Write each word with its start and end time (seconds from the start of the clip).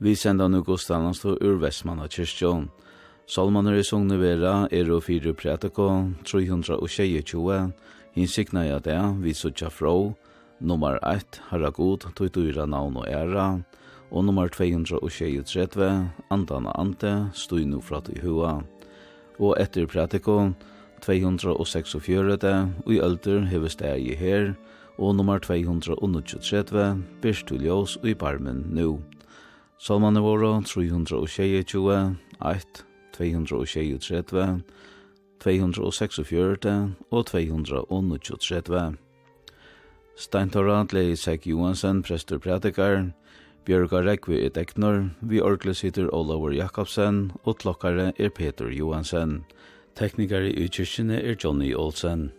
Vi 0.00 0.16
senda 0.16 0.48
nu 0.48 0.62
Gustav 0.62 1.12
stå 1.12 1.32
ur 1.40 1.56
Vestmanna 1.58 2.04
kyrkjån. 2.06 2.68
Salmaner 3.26 3.74
i 3.74 3.82
sungne 3.82 4.14
vera 4.20 4.68
er 4.70 4.92
og 4.94 5.02
fyrir 5.02 5.34
prætako 5.34 5.88
322, 6.22 7.72
hinsikna 8.14 8.62
ja 8.68 8.78
det, 8.78 9.00
vi 9.24 9.34
sutja 9.34 9.68
frå, 9.74 10.14
nummer 10.60 11.00
1, 11.02 11.40
herra 11.50 11.70
god, 11.74 12.06
tog 12.14 12.30
dyra 12.30 12.66
navn 12.66 12.96
og 12.96 13.08
æra, 13.10 13.58
og 14.10 14.24
nummer 14.24 14.46
223, 14.48 15.90
andana 16.30 16.70
ante, 16.78 17.30
stoi 17.34 17.64
nu 17.64 17.80
frat 17.80 18.08
i 18.14 18.22
hua. 18.22 18.62
Og 19.38 19.56
etter 19.58 19.86
prætako 19.86 20.52
246, 21.02 22.72
og 22.86 22.94
i 22.94 23.02
ølder 23.02 23.44
hever 23.50 23.68
steg 23.68 23.98
i 23.98 24.14
her, 24.14 24.54
og 24.98 25.14
nummer 25.16 25.38
239, 25.38 27.02
ljós 27.50 27.98
og 27.98 28.08
i 28.08 28.14
barmen 28.14 28.66
nu. 28.70 29.00
Salmane 29.78 30.20
våre 30.20 30.62
322, 30.66 32.16
1, 32.42 32.84
223, 33.14 34.62
246 35.38 36.94
og 37.10 37.26
239. 37.26 38.96
Steintora 40.18 40.86
Lei 40.92 41.14
Sæk 41.16 41.46
Johansen, 41.46 42.02
prester 42.02 42.38
prædikar, 42.38 43.12
Bjørgar 43.64 44.02
Rekvi 44.02 44.46
et 44.46 44.54
Deknor, 44.54 45.10
vi 45.20 45.40
orkle 45.40 45.74
sitter 45.74 46.08
Olavur 46.12 46.50
Jakobsen, 46.50 47.32
og 47.44 47.58
klokkare 47.58 48.12
er 48.18 48.28
Peter 48.28 48.66
Johansen. 48.66 49.44
Teknikare 49.94 50.50
i 50.50 50.66
kyrkjene 50.66 51.22
er 51.22 51.36
Johnny 51.44 51.74
Olsen. 51.74 52.32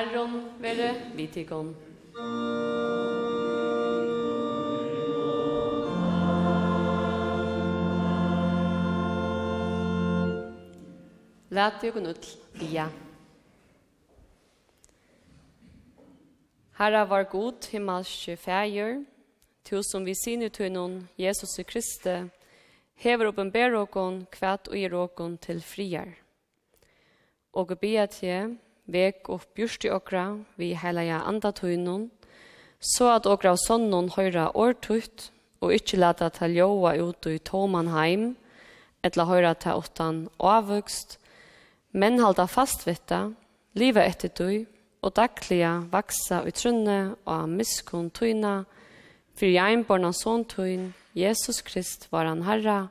Herron 0.00 0.32
være 0.56 0.94
vitikon. 1.12 1.74
Lat 11.50 11.84
jo 11.84 11.90
gnut 11.98 12.30
bia. 12.56 12.86
Herra 16.78 17.04
var 17.04 17.28
god 17.28 17.68
himmelske 17.68 18.36
fæger, 18.36 19.04
tu 19.64 19.82
som 19.82 20.06
vi 20.06 20.14
sinu 20.14 20.48
tunnon 20.48 21.08
Jesus 21.18 21.60
Kristi, 21.66 22.16
hever 22.94 23.28
oppenber 23.28 23.76
åkon 23.82 24.24
kvæt 24.32 24.72
og 24.72 24.80
gir 24.80 24.96
åkon 24.96 25.38
til 25.38 25.60
friar. 25.60 26.08
Og 27.52 27.78
bia 27.78 28.06
til 28.06 28.56
vek 28.92 29.28
og 29.32 29.46
just 29.58 29.84
i 29.84 29.90
okra 29.90 30.38
vi 30.60 30.74
heilaja 30.74 31.22
andatøynun, 31.28 32.08
så 32.80 33.14
at 33.16 33.28
okra 33.28 33.56
sonnun 33.60 34.10
høyra 34.16 34.50
årtut, 34.56 35.30
og 35.60 35.74
ikkje 35.76 36.00
lata 36.00 36.30
ta 36.32 36.48
ljóa 36.48 36.94
ut 36.96 37.26
i 37.28 37.38
Tomanheim, 37.38 38.34
etla 39.04 39.26
høyra 39.28 39.54
ta 39.54 39.76
åttan 39.76 40.28
avvøkst, 40.40 41.18
men 41.92 42.20
halda 42.22 42.46
fastvitta, 42.48 43.30
liva 43.76 44.04
etter 44.08 44.32
tøy, 44.32 44.64
og 45.00 45.14
daglia 45.16 45.80
vaksa 45.92 46.42
i 46.48 46.52
trunne 46.52 47.16
og 47.28 47.48
miskun 47.48 48.10
tøyna, 48.12 48.64
fyrir 49.36 49.84
borna 49.88 50.12
sånn 50.16 50.44
tøyn, 50.48 50.90
Jesus 51.16 51.62
Krist 51.66 52.08
var 52.12 52.28
han 52.28 52.44
herra, 52.46 52.88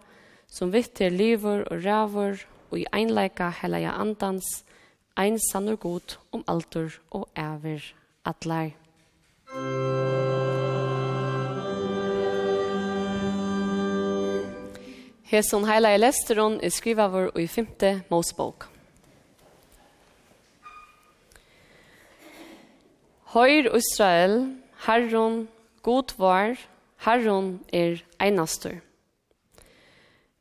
som 0.50 0.74
vittir 0.74 1.14
livur 1.14 1.64
og 1.70 1.86
ravur, 1.86 2.42
og 2.70 2.82
i 2.82 2.88
einleika 2.94 3.50
heilaja 3.62 3.96
andans, 3.98 4.64
ein 5.20 5.38
sannur 5.52 5.76
god 5.76 6.16
om 6.32 6.44
altur 6.48 6.96
og 7.12 7.28
æver 7.36 7.84
atlar. 8.26 8.72
Heson 15.24 15.68
heila 15.68 15.92
i 15.94 16.00
lesteron 16.00 16.60
er 16.64 16.72
skriva 16.72 17.10
vår 17.12 17.36
i 17.38 17.48
femte 17.48 17.92
Mosebok. 18.10 18.70
Høyr 23.36 23.76
Israel, 23.76 24.56
Herron, 24.88 25.48
god 25.84 26.16
var, 26.18 26.56
Herron 27.06 27.60
er 27.74 28.00
einastur. 28.20 28.80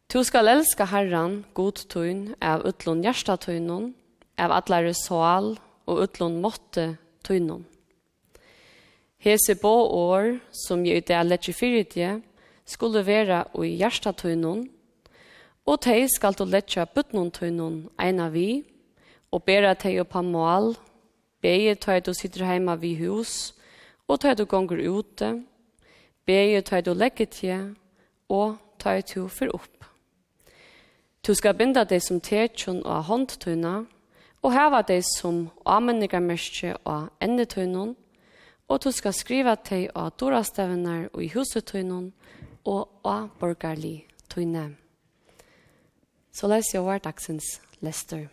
Tu 0.08 0.22
skal 0.24 0.48
elska 0.48 0.86
Herran, 0.88 1.44
god 1.54 1.84
tøyn, 1.92 2.34
av 2.40 2.64
utlån 2.64 3.02
hjertatøynon, 3.04 3.90
av 4.38 4.54
atlare 4.54 4.94
sal 4.96 5.56
og 5.88 6.02
utlån 6.04 6.38
måtte 6.42 6.86
tøynon. 7.26 7.64
Hese 9.18 9.56
bå 9.58 9.72
år, 9.90 10.38
som 10.54 10.84
jeg 10.86 11.02
ute 11.02 11.14
er 11.14 11.26
lett 11.26 11.48
i 11.50 11.54
fyrirtje, 11.56 12.18
skulle 12.68 13.02
være 13.06 13.44
i 13.64 13.72
hjertatøynon, 13.80 14.66
og 15.68 15.80
tei 15.84 16.06
skal 16.08 16.36
du 16.38 16.44
letja 16.48 16.86
bøtnon 16.86 17.32
tøynon 17.34 17.80
eina 18.00 18.28
vi, 18.32 18.62
og 19.32 19.42
bæra 19.44 19.74
tei 19.74 19.98
oppa 20.00 20.22
mål, 20.22 20.76
beie 21.42 21.74
tøy 21.74 22.00
du 22.04 22.14
sitter 22.14 22.46
heima 22.48 22.78
vi 22.80 22.94
hus, 23.02 23.52
og 24.08 24.20
tøy 24.22 24.36
du 24.38 24.46
gonger 24.48 24.80
ute, 24.86 25.34
beie 26.24 26.62
tøy 26.62 26.80
du 26.86 26.94
legget 26.94 27.34
tje, 27.40 27.58
og 28.28 28.56
tøy 28.78 29.02
du 29.02 29.28
fyr 29.28 29.52
opp. 29.52 29.84
Du 31.26 31.34
skal 31.34 31.58
binda 31.58 31.82
deg 31.84 32.00
som 32.00 32.20
tetjon 32.22 32.84
og 32.86 33.04
håndtøyna, 33.10 33.82
og 34.42 34.52
heva 34.54 34.82
dei 34.86 35.00
som 35.02 35.48
avmenningar 35.66 36.22
mørkje 36.22 36.76
av 36.86 37.08
endetøynun, 37.24 37.96
og 38.68 38.82
du 38.84 38.90
skal 38.92 39.16
skriva 39.16 39.56
dei 39.68 39.86
av 39.96 40.12
dorastevnar 40.20 41.08
og 41.12 41.22
i 41.24 41.30
husetøynon 41.32 42.12
og 42.68 43.08
av 43.08 43.30
borgarlig 43.40 44.06
tøyne. 44.28 44.70
Så 46.32 46.46
les 46.52 46.74
jeg 46.74 46.84
hver 46.84 47.00
dagsens 47.02 47.58
lester. 47.82 48.28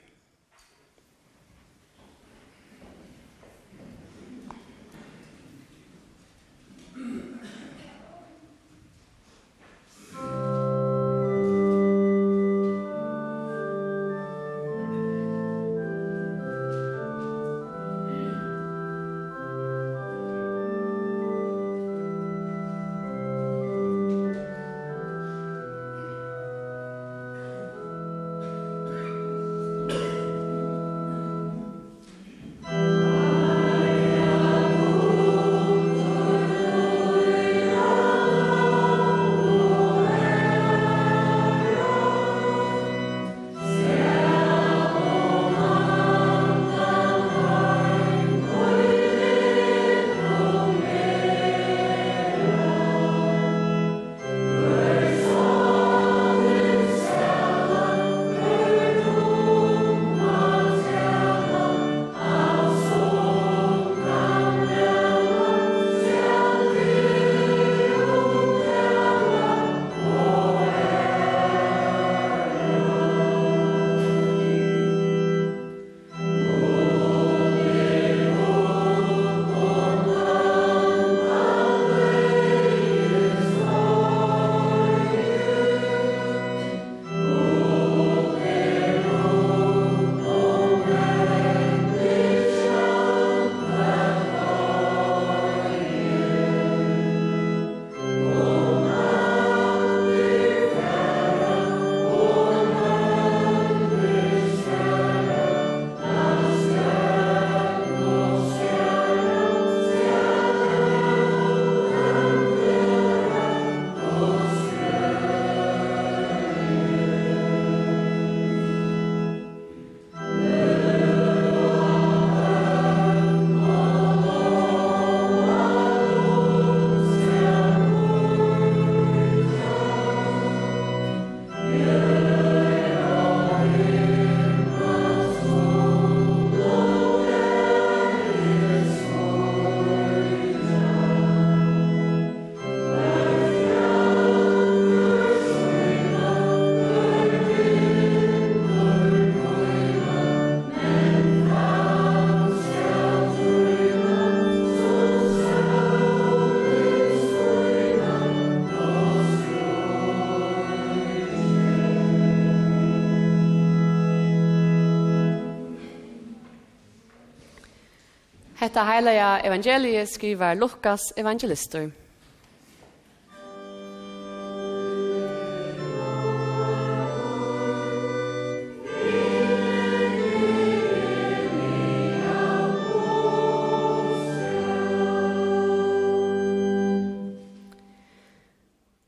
hetta 168.75 168.91
heilaja 168.91 169.39
evangeliet 169.39 170.09
skriver 170.09 170.55
Lukas 170.55 171.13
evangelistur. 171.15 171.91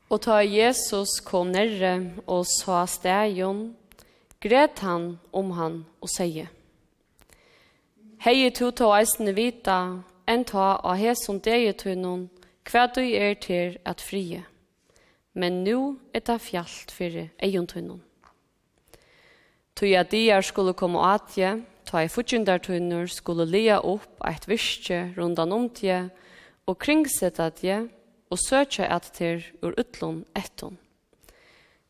Og 0.08 0.22
ta 0.24 0.40
Jesus 0.40 1.20
kom 1.20 1.52
nærre 1.52 2.08
og 2.24 2.46
sa 2.48 2.86
stegion, 2.88 3.76
gret 4.40 4.80
han 4.80 5.18
om 5.32 5.52
han 5.60 5.82
og 6.00 6.08
sier, 6.08 6.48
hei 8.18 8.50
tu 8.50 8.70
to 8.74 8.90
eisne 8.90 9.30
vita, 9.30 10.02
enn 10.26 10.44
ta 10.44 10.80
av 10.82 10.98
hesum 10.98 11.38
degi 11.38 11.70
tunnon, 11.78 12.26
hva 12.66 12.88
du 12.90 13.00
er 13.00 13.36
til 13.38 13.76
at 13.86 14.02
frie. 14.02 14.42
Men 15.38 15.62
nu 15.62 15.98
er 16.12 16.24
det 16.26 16.40
fjallt 16.42 16.90
fyrir 16.90 17.30
eion 17.38 17.68
Tui 19.78 19.94
at 19.94 20.10
diar 20.10 20.42
skulle 20.42 20.74
komme 20.74 20.98
atje, 20.98 21.62
ta 21.86 22.02
i 22.02 22.08
futjundartunnur 22.10 23.06
skulle 23.06 23.46
lia 23.46 23.78
opp 23.78 24.18
eit 24.26 24.48
virkje 24.48 25.14
rundan 25.16 25.52
om 25.52 25.68
tje, 25.70 26.10
og 26.66 26.78
kringsetta 26.78 27.50
tje, 27.50 27.86
og 28.30 28.38
søkja 28.38 28.90
at 28.90 29.12
til 29.14 29.44
ur 29.62 29.78
utlån 29.78 30.24
etton. 30.34 30.76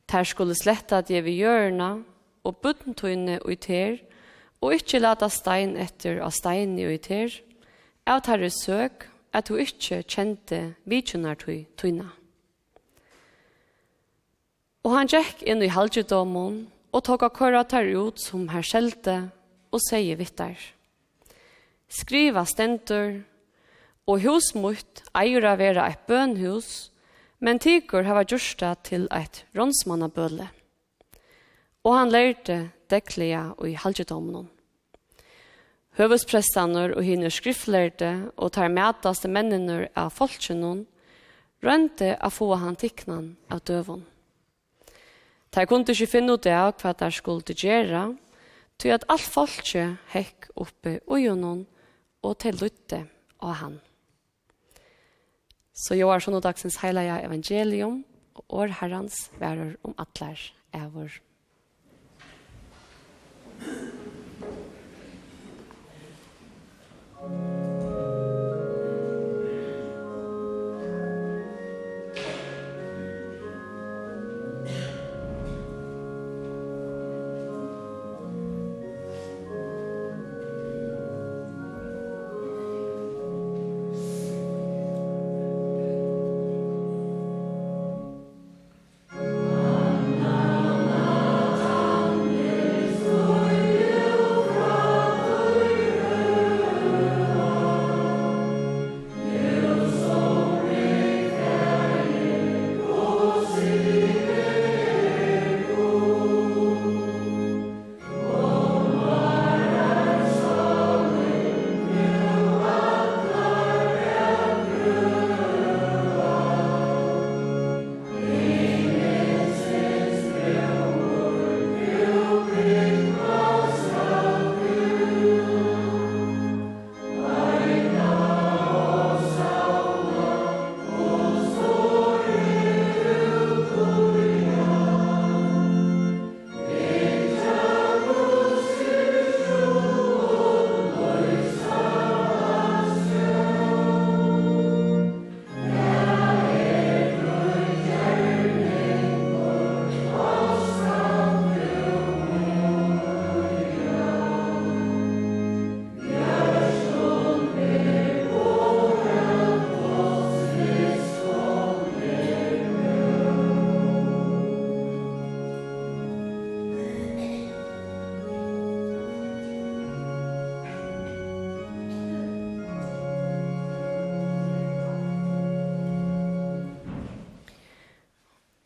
Ter 0.06 0.24
skulle 0.24 0.54
sletta 0.54 1.00
tje 1.00 1.24
vi 1.24 1.40
gjørna, 1.40 2.04
og 2.44 2.60
buddentunne 2.60 3.40
ui 3.48 3.56
ter, 3.56 4.04
og 4.62 4.74
ikkje 4.74 5.02
lata 5.02 5.28
stein 5.30 5.76
etter 5.78 6.20
av 6.24 6.32
stein 6.34 6.78
i 6.78 6.86
uiter, 6.88 7.30
av 8.08 8.24
tarre 8.26 8.50
søk 8.50 9.06
at 9.36 9.48
du 9.48 9.58
ikkje 9.60 10.02
kjente 10.08 10.60
vidkjønnar 10.88 11.38
tui 11.38 11.66
tuina. 11.78 12.08
Og 14.86 14.94
han 14.94 15.10
gikk 15.10 15.42
inn 15.44 15.62
i 15.62 15.70
halvdjedommen 15.72 16.60
og 16.94 17.04
tok 17.04 17.26
av 17.26 17.34
køra 17.36 17.64
tar 17.68 17.86
ut 17.86 18.20
som 18.22 18.48
her 18.48 18.64
skjelte 18.64 19.18
og 19.74 19.82
sier 19.84 20.16
vittar. 20.16 20.56
Skriva 21.88 22.44
stendur, 22.48 23.20
og 24.08 24.22
hus 24.24 24.54
mot 24.56 25.02
eier 25.20 25.44
av 25.44 25.58
vera 25.60 25.84
et 25.92 26.06
bønhus, 26.08 26.88
men 27.44 27.60
tigur 27.60 28.06
hava 28.08 28.24
gjørsta 28.24 28.72
til 28.86 29.04
eit 29.14 29.42
ronsmannabøle. 29.56 30.48
Og 31.84 31.92
han 31.94 32.12
lærte 32.12 32.58
deglega 32.90 33.52
og 33.56 33.68
i 33.68 33.76
halgedomen. 33.78 34.48
Høvesprestanur 35.98 36.94
og 36.94 37.02
hinner 37.02 37.32
skriftlærte 37.34 38.12
og 38.36 38.52
tar 38.54 38.70
mætaste 38.70 39.30
mennene 39.30 39.88
av 39.98 40.12
folkjennom, 40.14 40.84
rønte 41.64 42.12
a 42.14 42.30
få 42.30 42.52
han 42.54 42.78
tikknan 42.78 43.32
av 43.50 43.64
døvån. 43.66 44.04
Ta 45.50 45.64
kunne 45.66 45.90
ikke 45.90 46.10
finne 46.10 46.36
ut 46.36 46.46
av 46.46 46.76
hva 46.78 46.92
der 46.94 47.14
skulle 47.14 47.56
gjøre, 47.56 48.12
til 48.78 48.94
at 48.94 49.06
alt 49.10 49.26
folkje 49.26 49.84
hekk 50.12 50.52
oppe 50.54 51.00
ujonon 51.10 51.64
og 52.22 52.38
til 52.38 52.58
lytte 52.62 53.02
av 53.42 53.56
han. 53.62 53.78
Så 55.74 55.98
jo 55.98 56.10
er 56.10 56.22
sånn 56.22 56.38
og 56.38 56.44
dagsens 56.46 56.78
heilige 56.82 57.18
evangelium, 57.26 58.02
og 58.38 58.60
år 58.62 58.74
herrans 58.80 59.28
værer 59.38 59.74
om 59.86 59.96
atler 59.98 60.38
er 60.74 60.86
vår. 60.94 61.18
Thank 63.60 63.92
you. 67.30 67.67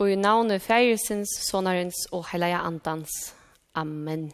og 0.02 0.10
i 0.10 0.16
navnet 0.18 0.62
Færesens, 0.62 1.30
Sonarens 1.46 1.94
og 2.10 2.24
Heilige 2.32 2.58
Andans. 2.58 3.34
Amen. 3.74 4.32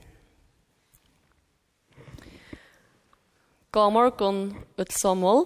God 3.72 3.92
morgen, 3.92 4.56
utsommel. 4.80 5.44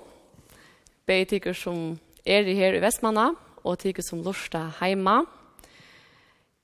Be 1.06 1.24
tykker 1.26 1.56
som 1.58 1.98
er 2.22 2.46
her 2.46 2.78
i 2.78 2.82
Vestmanna, 2.84 3.32
og 3.66 3.80
tykker 3.82 4.06
som 4.06 4.22
lorsta 4.22 4.68
heima. 4.78 5.24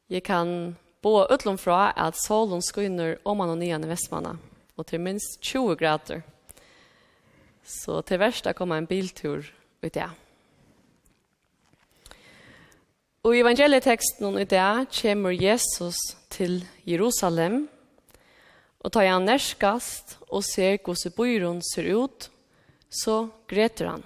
Jeg 0.06 0.22
kan 0.22 0.76
bo 1.02 1.24
utlom 1.26 1.58
fra 1.58 1.90
at 1.96 2.14
solen 2.28 2.62
skynder 2.62 3.18
om 3.24 3.42
man 3.42 3.56
og 3.56 3.58
nyan 3.58 3.88
i 3.88 3.90
Vestmanna, 3.90 4.36
og 4.76 4.86
til 4.86 5.02
minst 5.02 5.42
20 5.42 5.74
grader. 5.82 6.22
Så 7.66 8.04
til 8.06 8.22
verst 8.22 8.46
kommer 8.54 8.78
en 8.78 8.86
biltur 8.86 9.42
ut. 9.82 9.96
Ja. 9.96 10.12
Og 13.26 13.35
i 13.35 13.40
evangelieteksten 13.42 14.38
i 14.38 14.46
dag 14.46 14.87
kommer 14.94 15.35
Jesus 15.35 15.96
til 16.31 16.61
Jerusalem, 16.87 17.64
og 18.78 18.92
tar 18.94 19.09
han 19.11 19.26
nærskast 19.26 20.18
og 20.28 20.44
ser 20.46 20.78
hvordan 20.85 21.14
byrån 21.16 21.62
ser 21.74 21.88
ut, 21.98 22.31
så 22.90 23.28
greter 23.50 23.90
han. 23.90 24.04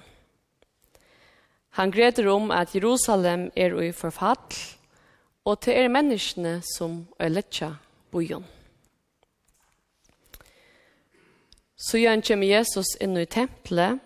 Han 1.77 1.93
greter 1.93 2.29
om 2.29 2.51
at 2.51 2.75
Jerusalem 2.75 3.51
er 3.57 3.77
i 3.83 3.93
forfall, 3.93 4.57
og 5.45 5.61
til 5.61 5.77
er 5.77 5.93
menneskene 5.93 6.63
som 6.77 7.07
er 7.19 7.29
letja 7.29 7.75
byrån. 8.11 8.45
Så 11.77 11.99
gjør 11.99 12.11
han 12.11 12.23
kommer 12.23 12.47
Jesus 12.47 12.97
inn 13.01 13.17
i 13.19 13.27
tempelet, 13.27 14.01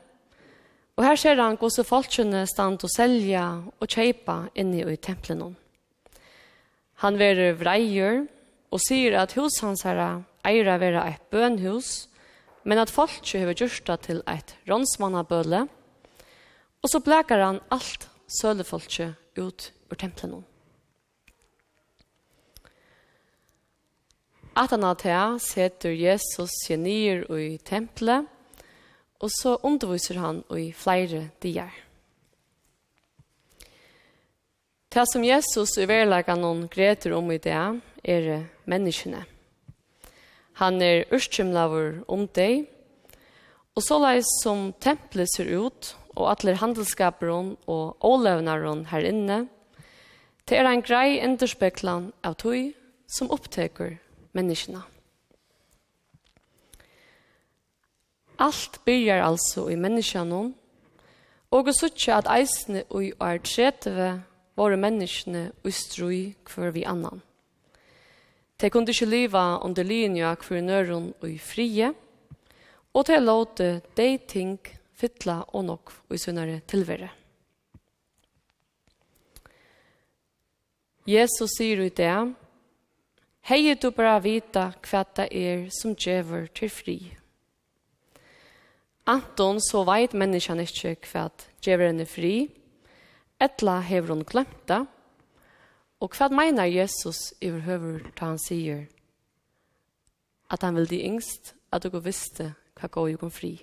Og 0.97 1.05
her 1.05 1.19
ser 1.21 1.37
han 1.37 1.59
hvordan 1.61 1.85
folkene 1.85 2.47
stand 2.49 2.85
og 2.85 2.93
selja 2.93 3.45
og 3.69 3.89
kjøpe 3.89 4.37
inni 4.57 4.81
i 4.81 4.97
tempelen. 4.97 5.57
Han 7.05 7.19
verer 7.21 7.57
vreier 7.61 8.25
og 8.73 8.81
sier 8.81 9.19
at 9.21 9.35
hos 9.37 9.61
hans 9.61 9.85
herre 9.85 10.25
eira 10.49 10.79
være 10.81 11.05
et 11.11 11.23
bønhus, 11.31 12.09
men 12.65 12.81
at 12.81 12.91
folk 12.91 13.21
gjort 13.23 13.87
det 13.87 14.01
til 14.09 14.23
et 14.27 14.57
rånsmannabøle, 14.69 15.67
og 16.83 16.91
så 16.91 17.01
blekar 17.01 17.45
han 17.45 17.61
alt 17.71 18.09
sølefolket 18.41 19.15
ut 19.37 19.73
ur 19.91 19.97
tempelen. 20.01 20.45
At 24.57 24.73
han 24.73 24.87
av 24.89 24.97
det 25.03 25.43
setter 25.45 25.93
Jesus 25.93 26.55
seg 26.65 26.81
nir 26.81 27.27
i 27.37 27.59
tempelet, 27.61 28.25
og 29.21 29.33
så 29.33 29.57
underviser 29.65 30.21
han 30.21 30.43
i 30.53 30.71
flere 30.77 31.29
dier. 31.43 31.73
Det 34.93 35.05
som 35.11 35.25
Jesus 35.25 35.75
i 35.77 35.89
verleggen 35.89 36.41
noen 36.41 36.67
greter 36.73 37.13
om 37.17 37.29
i 37.33 37.41
det 37.43 37.53
er 37.53 38.47
menneskene. 38.65 39.25
Han 40.57 40.81
er 40.81 41.05
urskimlaver 41.13 41.99
om 42.09 42.25
deg, 42.33 42.65
og 43.77 43.85
så 43.85 43.99
leis 44.01 44.31
som 44.41 44.71
tempelet 44.81 45.29
ser 45.35 45.53
ut, 45.53 45.93
og 46.17 46.31
alle 46.33 46.57
handelskaperen 46.57 47.53
og 47.69 48.01
ålevneren 48.01 48.87
her 48.89 49.05
inne, 49.05 49.43
det 50.49 50.57
er 50.57 50.69
en 50.71 50.81
grei 50.81 51.19
enderspeklan 51.21 52.13
av 52.25 52.39
tog 52.41 52.73
som 53.11 53.29
oppteker 53.35 53.99
menneskene. 54.33 54.81
Alt 58.39 58.81
byrjar 58.85 59.23
altså 59.25 59.69
i 59.73 59.77
menneskjanon, 59.81 60.53
og 61.55 61.69
å 61.71 61.73
sutja 61.73 62.19
at 62.21 62.29
eisne 62.29 62.83
ui 62.93 63.13
er 63.23 63.41
tretve 63.41 64.11
våre 64.59 64.77
menneskene 64.81 65.51
ui 65.65 65.73
strui 65.73 66.21
hver 66.51 66.75
vi 66.75 66.85
annan. 66.85 67.23
De 68.61 68.71
kunde 68.73 68.93
ikke 68.93 69.09
liva 69.09 69.45
under 69.65 69.85
linja 69.85 70.35
hver 70.41 70.65
nøron 70.65 71.13
ui 71.25 71.37
frie, 71.41 71.93
og 72.93 73.05
de 73.09 73.21
låte 73.21 73.69
de 73.97 74.09
ting 74.29 74.57
fytla 74.97 75.43
og 75.53 75.65
nok 75.69 75.93
ui 76.11 76.19
sunnare 76.21 76.63
tilvere. 76.69 77.11
Jesus 81.07 81.53
sier 81.57 81.85
ut 81.87 81.97
det, 81.97 82.17
Hei 83.47 83.77
du 83.79 83.93
bara 83.95 84.19
vita 84.19 84.73
hva 84.83 85.05
det 85.15 85.29
er 85.31 85.69
som 85.71 85.93
djever 85.95 86.49
til 86.51 86.73
fri. 86.73 86.97
Anton 89.07 89.61
så 89.63 89.85
veit 89.87 90.17
menneskene 90.19 90.67
ikke 90.67 90.97
hva 91.13 91.29
djever 91.63 91.93
henne 91.93 92.09
fri, 92.11 92.49
etla 93.39 93.79
hever 93.87 94.15
hun 94.15 94.27
glemt 94.27 94.65
det, 94.67 94.83
og 96.03 96.17
hva 96.19 96.29
mener 96.35 96.69
Jesus 96.69 97.31
i 97.41 97.51
høver 97.51 98.03
da 98.19 98.33
han 98.33 98.43
sier 98.43 98.85
at 100.53 100.63
han 100.63 100.77
vil 100.79 100.87
de 100.91 101.01
yngst 101.09 101.55
at 101.75 101.83
dere 101.87 102.03
visste 102.05 102.53
hva 102.79 102.91
går 102.93 103.15
jo 103.15 103.31
fri. 103.33 103.55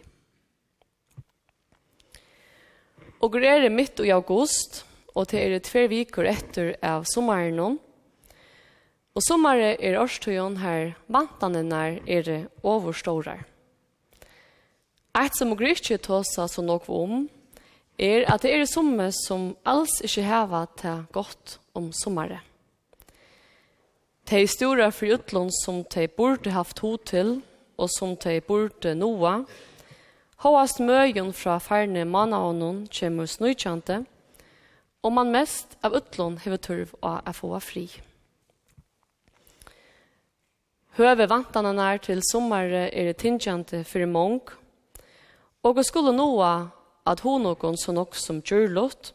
Og 3.23 3.31
greier 3.37 3.71
midt 3.71 4.01
i 4.03 4.11
august, 4.11 4.81
og 5.15 5.29
det 5.31 5.39
er 5.39 5.53
det 5.53 5.63
tver 5.69 5.87
viker 5.87 6.27
etter 6.27 6.73
av 6.83 7.05
sommeren 7.07 7.55
nå. 7.55 7.69
Og 9.13 9.23
sommare 9.23 9.75
er 9.77 9.99
årstøyen 10.01 10.57
her, 10.59 10.95
vantanene 11.07 12.01
er 12.03 12.49
overstårar. 12.65 13.45
Et 15.13 15.37
som 15.37 15.51
og 15.53 15.61
ikke 15.61 15.97
tåsa 15.97 16.47
så 16.47 16.61
nok 16.61 16.89
om, 16.89 17.27
er 17.99 18.25
at 18.25 18.41
det 18.41 18.53
er 18.53 18.65
somme 18.65 19.11
som 19.13 19.51
alls 19.65 19.99
ikke 20.01 20.25
heva 20.25 20.65
til 20.77 21.05
godt 21.13 21.59
om 21.75 21.91
sommere. 21.93 22.39
De 24.29 24.47
store 24.47 24.91
fri 24.91 25.49
som 25.63 25.83
de 25.83 26.07
burde 26.07 26.51
haft 26.51 26.79
ho 26.79 26.97
til, 26.97 27.41
og 27.77 27.89
som 27.89 28.15
de 28.17 28.41
burde 28.41 28.95
noa, 28.95 29.43
Håast 30.43 30.81
møgen 30.83 31.29
fra 31.31 31.53
ferne 31.63 32.01
manavånen 32.03 32.81
kommer 32.91 33.29
snøytjante, 33.31 34.01
og 34.99 35.13
man 35.15 35.31
mest 35.31 35.77
av 35.79 35.95
utlån 35.95 36.35
hever 36.43 36.59
turv 36.59 36.89
og 36.99 37.29
få 37.37 37.51
fri. 37.63 37.85
Høve 40.99 41.29
vantane 41.31 41.71
nær 41.77 42.01
til 42.03 42.19
sommare 42.27 42.89
er 42.91 43.07
det 43.07 43.21
tingjante 43.23 43.85
for 43.87 44.03
mong, 44.03 44.41
Og 45.63 45.77
hun 45.77 45.83
skulle 45.87 46.11
noa 46.11 46.53
at 47.07 47.21
hun 47.23 47.45
noen 47.45 47.77
så 47.79 47.93
nok 47.95 48.17
som 48.19 48.41
gjørlått, 48.43 49.13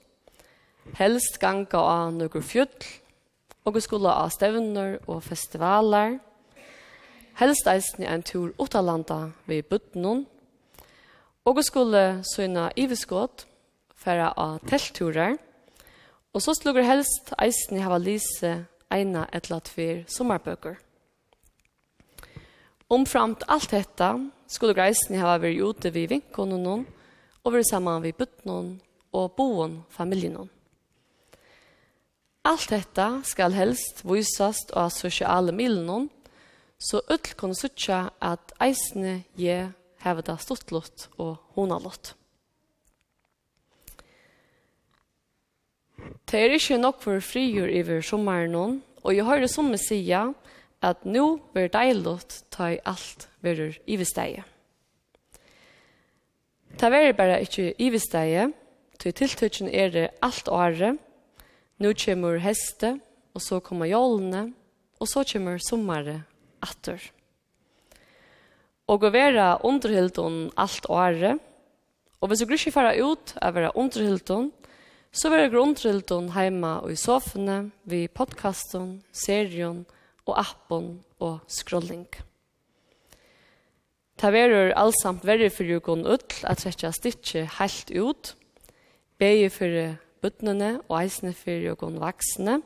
helst 0.97 1.37
ganga 1.43 1.81
av 1.81 2.15
noen 2.17 2.45
fjöll, 2.45 2.87
og 3.65 3.77
hun 3.77 3.85
skulle 3.85 4.13
av 4.13 4.33
stevner 4.33 4.97
og 5.05 5.21
festivaler, 5.27 6.17
helst 7.37 7.69
eisen 7.69 8.07
en 8.09 8.25
tur 8.25 8.55
utalanda 8.59 9.29
ved 9.47 9.69
Budnon, 9.69 10.25
og 11.45 11.61
hun 11.61 11.67
skulle 11.69 12.03
søgna 12.25 12.71
iveskått, 12.77 13.45
færa 13.99 14.33
av 14.37 14.59
teltturer, 14.69 15.37
og 16.33 16.43
så 16.45 16.55
slugger 16.57 16.87
helst 16.87 17.33
eisen 17.41 17.77
i 17.77 17.85
hava 17.85 18.01
lise 18.01 18.55
eina 18.93 19.27
etla 19.37 19.61
tver 19.65 20.05
sommarbøker. 20.09 20.77
Omframt 22.89 23.45
alt 23.53 23.71
detta 23.73 24.15
skulle 24.49 24.77
greisen 24.77 25.19
ha 25.21 25.37
vært 25.41 25.61
ute 25.61 25.93
ved 25.95 26.11
vinkonen 26.13 26.63
noen, 26.65 26.85
og 27.45 27.55
vært 27.55 27.71
sammen 27.71 28.03
ved 28.05 28.17
bøttene 28.19 28.79
og 29.17 29.35
boen 29.37 29.83
familien 29.93 30.37
noen. 30.37 30.53
Alt 32.49 32.71
dette 32.73 33.07
skal 33.29 33.53
helst 33.53 34.05
visast 34.09 34.71
av 34.73 34.89
sosiale 34.95 35.53
milen 35.53 36.09
så 36.79 37.03
ut 37.11 37.33
kan 37.37 37.53
sutja 37.59 38.07
at 38.25 38.55
eisene 38.63 39.25
je 39.37 39.67
heva 40.05 40.25
det 40.25 40.39
stuttlott 40.41 41.09
og 41.19 41.37
honalott. 41.59 42.15
Det 46.29 46.41
er 46.41 46.55
ikke 46.55 46.79
nok 46.81 47.03
for 47.03 47.21
frigjør 47.25 47.73
iver 47.75 48.05
sommeren, 48.07 48.81
og 49.03 49.13
jeg 49.13 49.27
har 49.27 49.43
det 49.43 49.51
som 49.51 49.69
jeg 49.75 49.85
sier, 49.85 50.33
at 50.81 51.03
nå 51.05 51.41
blir 51.53 51.73
deilig 51.75 52.21
ta 52.55 52.71
i 52.73 52.81
alt 52.87 53.28
verur 53.45 53.77
ivesteie. 53.87 54.45
Ta 56.79 56.91
verur 56.93 57.17
bara 57.19 57.41
ikkje 57.43 57.73
ivesteie, 57.83 58.49
til 58.99 59.15
tiltøkjen 59.15 59.71
er 59.71 59.93
det 59.95 60.07
alt 60.23 60.49
åre, 60.51 60.97
nu 61.79 61.93
kjemur 61.95 62.41
heste, 62.43 62.97
og 63.35 63.43
så 63.43 63.61
kommer 63.63 63.87
jolene, 63.91 64.49
og 64.99 65.07
så 65.11 65.23
kjemur 65.27 65.61
sommare 65.63 66.23
atter. 66.63 66.99
Og 68.89 69.05
å 69.05 69.13
være 69.15 69.51
underhildun 69.67 70.49
alt 70.59 70.89
åre, 70.91 71.37
og 72.19 72.31
hvis 72.31 72.43
du 72.43 72.55
ikke 72.55 72.75
fara 72.75 72.97
ut 72.99 73.37
av 73.39 73.55
være 73.55 73.75
underhildun, 73.79 74.51
så 75.13 75.31
vera 75.33 75.49
grundhildon 75.53 76.33
heima 76.35 76.79
og 76.83 76.93
i 76.93 76.99
sofene, 76.99 77.71
vi 77.89 78.07
podcasten, 78.13 78.99
serien 79.13 79.85
og 80.27 80.35
appen 80.37 80.97
og 81.23 81.39
scrolling. 81.49 82.07
Ta 84.19 84.33
verur 84.35 84.73
allsamt 84.75 85.23
verri 85.23 85.47
fyrir 85.47 85.79
ukon 85.79 86.03
ull 86.03 86.41
at 86.51 86.59
trekja 86.65 86.91
stitje 86.91 87.45
heilt 87.61 87.93
ut, 87.95 88.33
begi 89.23 89.47
fyrir 89.55 89.93
butnene 90.23 90.81
og 90.89 90.97
eisne 90.99 91.31
fyrir 91.39 91.77
ukon 91.77 92.01
vaksne. 92.03 92.59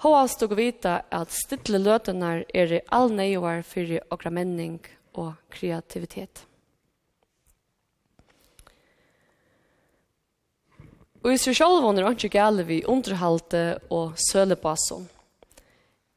Håast 0.00 0.44
og 0.46 0.54
vita 0.56 1.02
at 1.12 1.34
stitle 1.34 1.80
løtenar 1.82 2.46
er 2.56 2.72
i 2.78 2.84
all 2.94 3.12
neivar 3.12 3.60
fyrir 3.66 4.00
okra 4.14 4.32
menning 4.32 4.78
og 5.12 5.34
kreativitet. 5.52 6.44
Og 11.20 11.34
i 11.34 11.40
seg 11.42 11.58
sjálf 11.58 11.84
er 11.90 12.08
ikke 12.14 12.30
gale 12.32 12.64
vi 12.64 12.78
underhalte 12.88 13.80
og 13.90 14.14
sølebasom. 14.30 15.08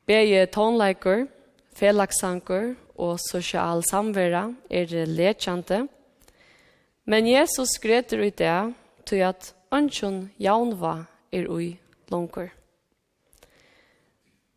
Begge 0.08 0.46
tonleiker, 0.54 1.26
felaksanker, 1.76 2.76
og 3.02 3.18
sosial 3.20 3.82
samvera 3.88 4.46
er 4.70 4.94
lekjante. 5.10 5.88
Men 7.06 7.28
Jesus 7.28 7.80
greter 7.82 8.22
ut 8.22 8.38
det 8.38 8.74
til 9.10 9.24
at 9.26 9.54
ønsken 9.74 10.30
jaunva 10.40 11.06
er 11.34 11.50
ui 11.50 11.74
langer. 12.12 12.52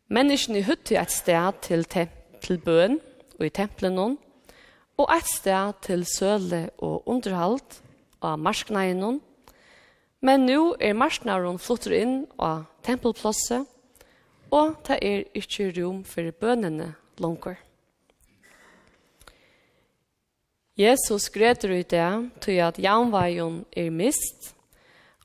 Menneskene 0.07 0.61
hytte 0.61 0.99
et 1.01 1.11
sted 1.11 1.61
til, 1.65 1.85
te, 1.89 2.05
til 2.41 2.61
bøen 2.61 2.99
og 3.39 3.47
i 3.47 3.49
tempelen 3.49 3.97
noen, 3.97 4.17
og 5.01 5.09
et 5.11 5.27
sted 5.27 5.73
til 5.83 6.05
søle 6.07 6.69
og 6.77 7.07
underhalt 7.09 7.81
av 8.21 8.37
marskneien 8.39 9.01
noen. 9.01 9.19
Men 10.21 10.45
nå 10.45 10.75
er 10.79 10.95
marsknaren 10.97 11.57
flutter 11.61 11.97
inn 11.97 12.15
av 12.37 12.67
tempelplosset, 12.85 13.65
og 14.53 14.77
det 14.87 15.01
er 15.01 15.25
ikke 15.35 15.71
rom 15.75 16.03
for 16.07 16.29
bønene 16.39 16.93
langer. 17.19 17.64
Jesus 20.77 21.29
greter 21.31 21.71
ut 21.71 21.91
det, 21.91 22.31
til 22.43 22.59
at 22.59 22.79
jaunveien 22.79 23.61
er 23.71 23.89
mist, 23.95 24.55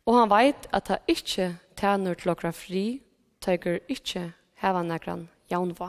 og 0.07 0.21
han 0.21 0.31
veit 0.31 0.69
at 0.71 0.89
han 0.89 1.09
ikke 1.11 1.57
tjener 1.75 2.15
til 2.15 2.31
okra 2.31 2.53
fri, 2.55 3.01
tøyker 3.43 3.81
ikke 3.91 4.29
heva 4.63 4.85
nekran 4.87 5.25
jaunva. 5.51 5.89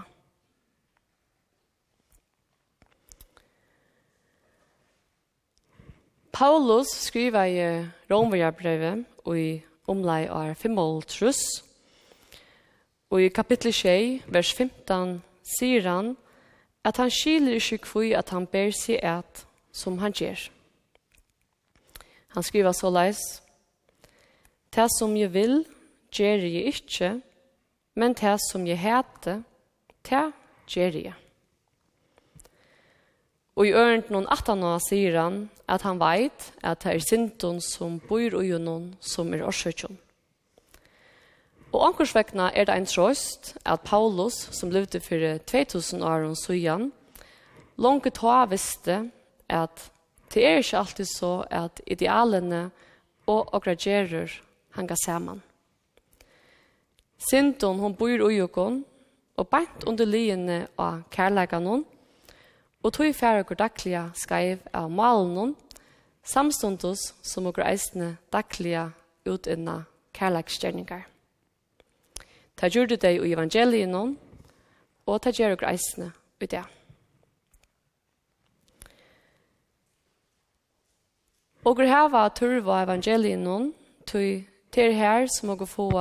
Paulus 6.34 6.88
skriver 7.06 7.46
i 7.46 7.86
Romverjarbrevet 8.10 9.06
og 9.26 9.38
i 9.38 9.62
omlai 9.86 10.26
av 10.26 10.56
5 10.56 10.82
trus, 11.06 11.44
og 13.12 13.22
i 13.22 13.30
kapittel 13.30 13.74
6, 13.74 14.26
vers 14.26 14.54
15, 14.54 15.22
sier 15.46 15.86
han 15.86 16.16
at 16.84 16.98
han 16.98 17.14
skiler 17.14 17.62
ikke 17.62 17.84
kvui 17.86 18.14
at 18.18 18.34
han 18.34 18.48
ber 18.50 18.72
seg 18.74 19.04
at 19.06 19.46
som 19.72 19.98
han 20.02 20.14
gjør. 20.16 20.50
Han 22.36 22.44
skriver 22.44 22.72
så 22.72 22.90
leis, 22.90 23.20
«Det 24.72 24.88
som 24.98 25.16
jeg 25.18 25.34
vil, 25.34 25.66
gjør 26.16 26.46
jeg 26.48 26.72
ikke, 26.72 27.10
men 27.96 28.14
det 28.16 28.38
som 28.52 28.68
jeg 28.68 28.80
heter, 28.80 29.42
det 30.08 30.28
gjør 30.68 31.02
jeg». 31.02 31.18
Og 33.60 33.68
i 33.68 33.74
ørent 33.76 34.08
noen 34.10 34.30
atana 34.32 34.78
sier 34.80 35.18
han 35.20 35.44
at 35.68 35.84
han 35.84 36.00
veit 36.00 36.48
at 36.64 36.86
det 36.86 36.94
er 36.96 37.04
sinton 37.04 37.60
som 37.62 38.00
bor 38.08 38.40
og 38.40 38.48
noen 38.64 38.94
som 39.04 39.34
er 39.36 39.44
årsøkjon. 39.44 40.00
Og 41.72 41.84
ankorsvekna 41.88 42.50
er 42.56 42.68
det 42.68 42.76
en 42.76 42.88
trøst 42.88 43.54
at 43.64 43.84
Paulus, 43.88 44.36
som 44.52 44.72
levde 44.72 45.00
for 45.00 45.20
2000 45.52 46.04
år 46.04 46.28
og 46.32 46.38
søgjan, 46.40 46.90
langt 47.78 48.08
ta 48.16 48.44
visste 48.52 49.12
at 49.52 49.92
det 50.34 50.46
er 50.48 50.62
ikke 50.62 50.80
alltid 50.80 51.08
så 51.12 51.32
at 51.52 51.82
idealene 51.88 52.70
og 53.28 53.54
okra 53.54 53.76
hanga 54.72 54.96
saman. 55.06 55.42
Sinton 57.18 57.80
hon 57.80 57.96
bor 57.96 58.10
i 58.10 58.22
ujokon, 58.22 58.84
og 59.38 59.48
bænt 59.48 59.84
under 59.88 60.06
liene 60.06 60.68
av 60.78 61.04
kærleikanon, 61.12 61.86
og 62.84 62.94
tog 62.94 63.16
færre 63.16 63.44
okkur 63.44 63.56
daglige 63.56 64.04
skreiv 64.16 64.60
av 64.74 64.90
malen 64.92 65.38
hon, 65.38 65.56
som 66.24 66.50
okkur 67.46 67.66
eisne 67.66 68.18
daglige 68.34 68.92
utinna 69.26 69.84
kærleikstjerningar. 70.14 71.06
Ta 72.56 72.70
gjorde 72.70 72.98
deg 72.98 73.22
i 73.22 73.34
evangelien 73.34 73.96
og 75.06 75.22
ta 75.22 75.32
gjør 75.34 75.56
okkur 75.56 75.72
eisne 75.72 76.12
ut 76.42 76.52
det. 76.52 76.66
Og 81.62 81.78
vi 81.78 81.86
hava 81.92 82.24
turva 82.34 82.80
evangelien 82.82 83.44
noen, 83.46 83.68
tog 84.10 84.48
til 84.74 84.96
her 84.98 85.28
som 85.30 85.52
vi 85.54 85.68
få 85.70 85.92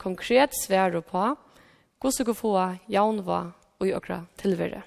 konkret 0.00 0.54
svære 0.56 1.02
på, 1.04 1.34
hvordan 2.00 2.26
vi 2.28 2.34
få 2.38 2.52
jaunva 2.88 3.40
og 3.80 3.86
jokra 3.88 4.22
tilvære. 4.40 4.82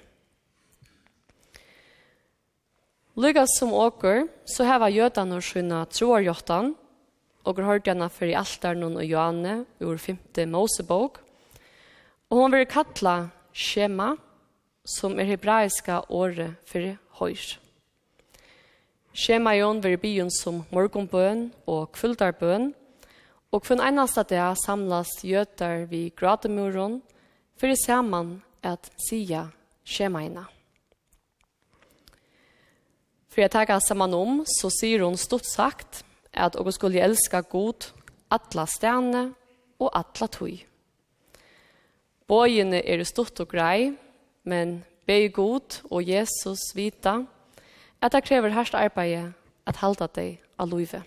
Lukas 3.18 3.54
som 3.58 3.72
åker, 3.74 4.26
så 4.46 4.66
hava 4.66 4.90
jødan 4.90 5.32
og 5.34 5.42
skyna 5.42 5.84
troarjottan, 5.90 6.74
og 7.46 7.62
hørte 7.62 7.90
henne 7.90 8.10
for 8.10 8.26
i 8.26 8.36
altarnon 8.36 8.98
og 8.98 9.06
Johanne 9.06 9.64
ur 9.80 9.96
5. 9.96 10.18
Mosebok. 10.50 11.22
Og 12.30 12.42
hon 12.42 12.52
vil 12.52 12.66
kattla 12.66 13.30
Shema, 13.54 14.12
som 14.84 15.18
er 15.18 15.30
hebraiska 15.30 16.02
året 16.10 16.58
for 16.66 16.94
høyre. 17.22 17.67
Skjemajon 19.18 19.80
vil 19.82 19.96
byen 19.98 20.28
som 20.30 20.60
morgonbøn 20.70 21.48
og 21.66 21.88
kvildarbøn, 21.96 22.68
og 23.50 23.64
kun 23.66 23.80
eneste 23.82 24.22
dag 24.30 24.54
samles 24.60 25.10
gjøter 25.26 25.88
vi 25.90 26.12
grademuren, 26.14 27.00
for 27.58 27.66
det 27.66 27.80
ser 27.82 28.04
man 28.06 28.36
at 28.62 28.86
sida 29.08 29.48
skjemajene. 29.82 30.44
For 33.26 33.42
jeg 33.42 33.50
tenker 33.56 33.82
sammen 33.82 34.14
om, 34.14 34.44
så 34.46 34.70
sier 34.70 35.02
hun 35.02 35.18
stort 35.18 35.48
sagt 35.50 36.04
at 36.30 36.54
dere 36.54 36.74
skulle 36.76 37.02
elske 37.02 37.40
god, 37.50 37.88
atle 38.30 38.66
stjerne 38.70 39.24
og 39.82 39.90
atla 39.98 40.28
tøy. 40.30 40.60
Bøyene 42.30 42.84
er 42.86 43.02
stort 43.08 43.42
og 43.42 43.50
grei, 43.50 43.96
men 44.46 44.84
be 45.08 45.18
god 45.34 45.80
og 45.90 46.06
Jesus 46.06 46.68
vita, 46.78 47.16
at 48.02 48.12
det 48.12 48.24
krever 48.24 48.54
hørst 48.54 48.74
arbeid 48.74 49.32
at 49.66 49.80
halda 49.82 50.08
deg 50.14 50.38
av 50.58 50.70
loive. 50.70 51.02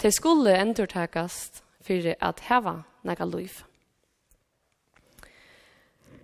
Til 0.00 0.12
skulle 0.12 0.56
endurtakast 0.56 1.62
for 1.84 2.14
at 2.20 2.40
heva 2.48 2.82
nega 3.04 3.24
loiv. 3.24 3.62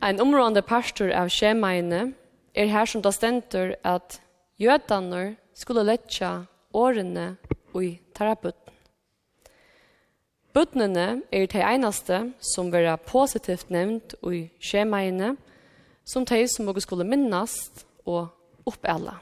Ein 0.03 0.21
områdende 0.21 0.63
pastor 0.63 1.11
av 1.13 1.31
skjemaene 1.33 2.13
er 2.55 2.71
her 2.73 2.89
som 2.89 3.03
da 3.03 3.13
stendur 3.13 3.75
at 3.85 4.21
jødaner 4.61 5.35
skulle 5.57 5.85
letja 5.85 6.47
årene 6.77 7.37
ui 7.75 7.99
terapeuten. 8.15 8.73
Bøtnene 10.57 11.23
er 11.33 11.47
de 11.53 11.61
einaste 11.61 12.21
som 12.41 12.71
vera 12.73 12.97
positivt 12.97 13.69
nevnt 13.69 14.15
ui 14.25 14.47
skjemaene, 14.61 15.35
som 16.05 16.25
de 16.25 16.47
som 16.49 16.71
skulle 16.81 17.05
minnast 17.05 17.85
og 18.07 18.31
opp 18.67 18.87
alla. 18.89 19.19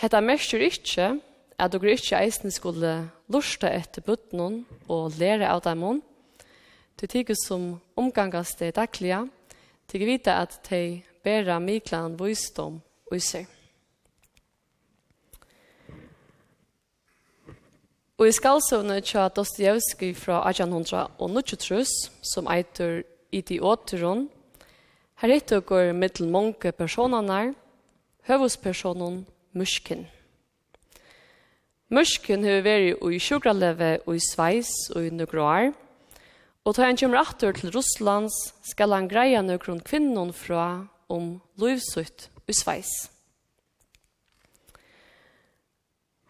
Hetta 0.00 0.20
mestur 0.20 0.62
ikkje 0.64 1.14
at 1.58 1.72
du 1.72 1.78
ikkje 1.86 2.18
eisen 2.18 2.52
skulle 2.52 3.08
lusta 3.30 3.70
etter 3.70 4.02
bøttenen 4.04 4.64
og 4.90 5.14
lære 5.18 5.48
av 5.48 5.62
dem. 5.64 6.02
Du 7.00 7.06
tykker 7.06 7.36
som 7.46 7.80
omgangast 7.96 8.60
det 8.60 8.74
daglige, 8.76 9.24
tykker 9.88 10.06
vite 10.06 10.34
at 10.34 10.58
de 10.70 11.02
bærer 11.24 11.58
miklan 11.58 12.18
visdom 12.20 12.80
og 13.10 13.22
seg. 13.22 13.46
Og 18.14 18.28
i 18.28 18.34
skalsøvnet 18.34 19.08
tja 19.08 19.26
Dostoyevsky 19.28 20.12
fra 20.14 20.38
1800 20.46 21.16
og 21.18 21.30
Nutsjutrus, 21.30 21.90
som 22.22 22.46
eitur 22.46 23.02
återon, 23.34 24.28
Her 25.22 25.30
etter 25.30 25.62
går 25.62 25.92
mittel 25.94 26.26
mange 26.26 26.72
personene, 26.74 27.54
høvespersonen 28.26 29.22
Mushkin. 29.54 30.08
Mushkin 31.94 32.42
har 32.42 32.64
vært 32.66 33.04
i 33.06 33.20
sjukraleve 33.22 34.00
og 34.08 34.16
i 34.16 34.22
Sveis 34.24 34.72
og 34.90 35.06
i 35.06 35.12
Nugrar, 35.14 35.70
og 36.64 36.74
tar 36.74 36.88
han 36.88 36.98
kommer 36.98 37.20
atter 37.20 37.54
til 37.54 37.70
Russlands 37.70 38.34
skal 38.66 38.96
han 38.96 39.06
greie 39.06 39.42
noen 39.44 39.82
kvinnen 39.84 40.32
fra 40.34 40.88
om 41.12 41.36
lovsutt 41.60 42.26
i 42.50 42.56
Sveis. 42.56 42.90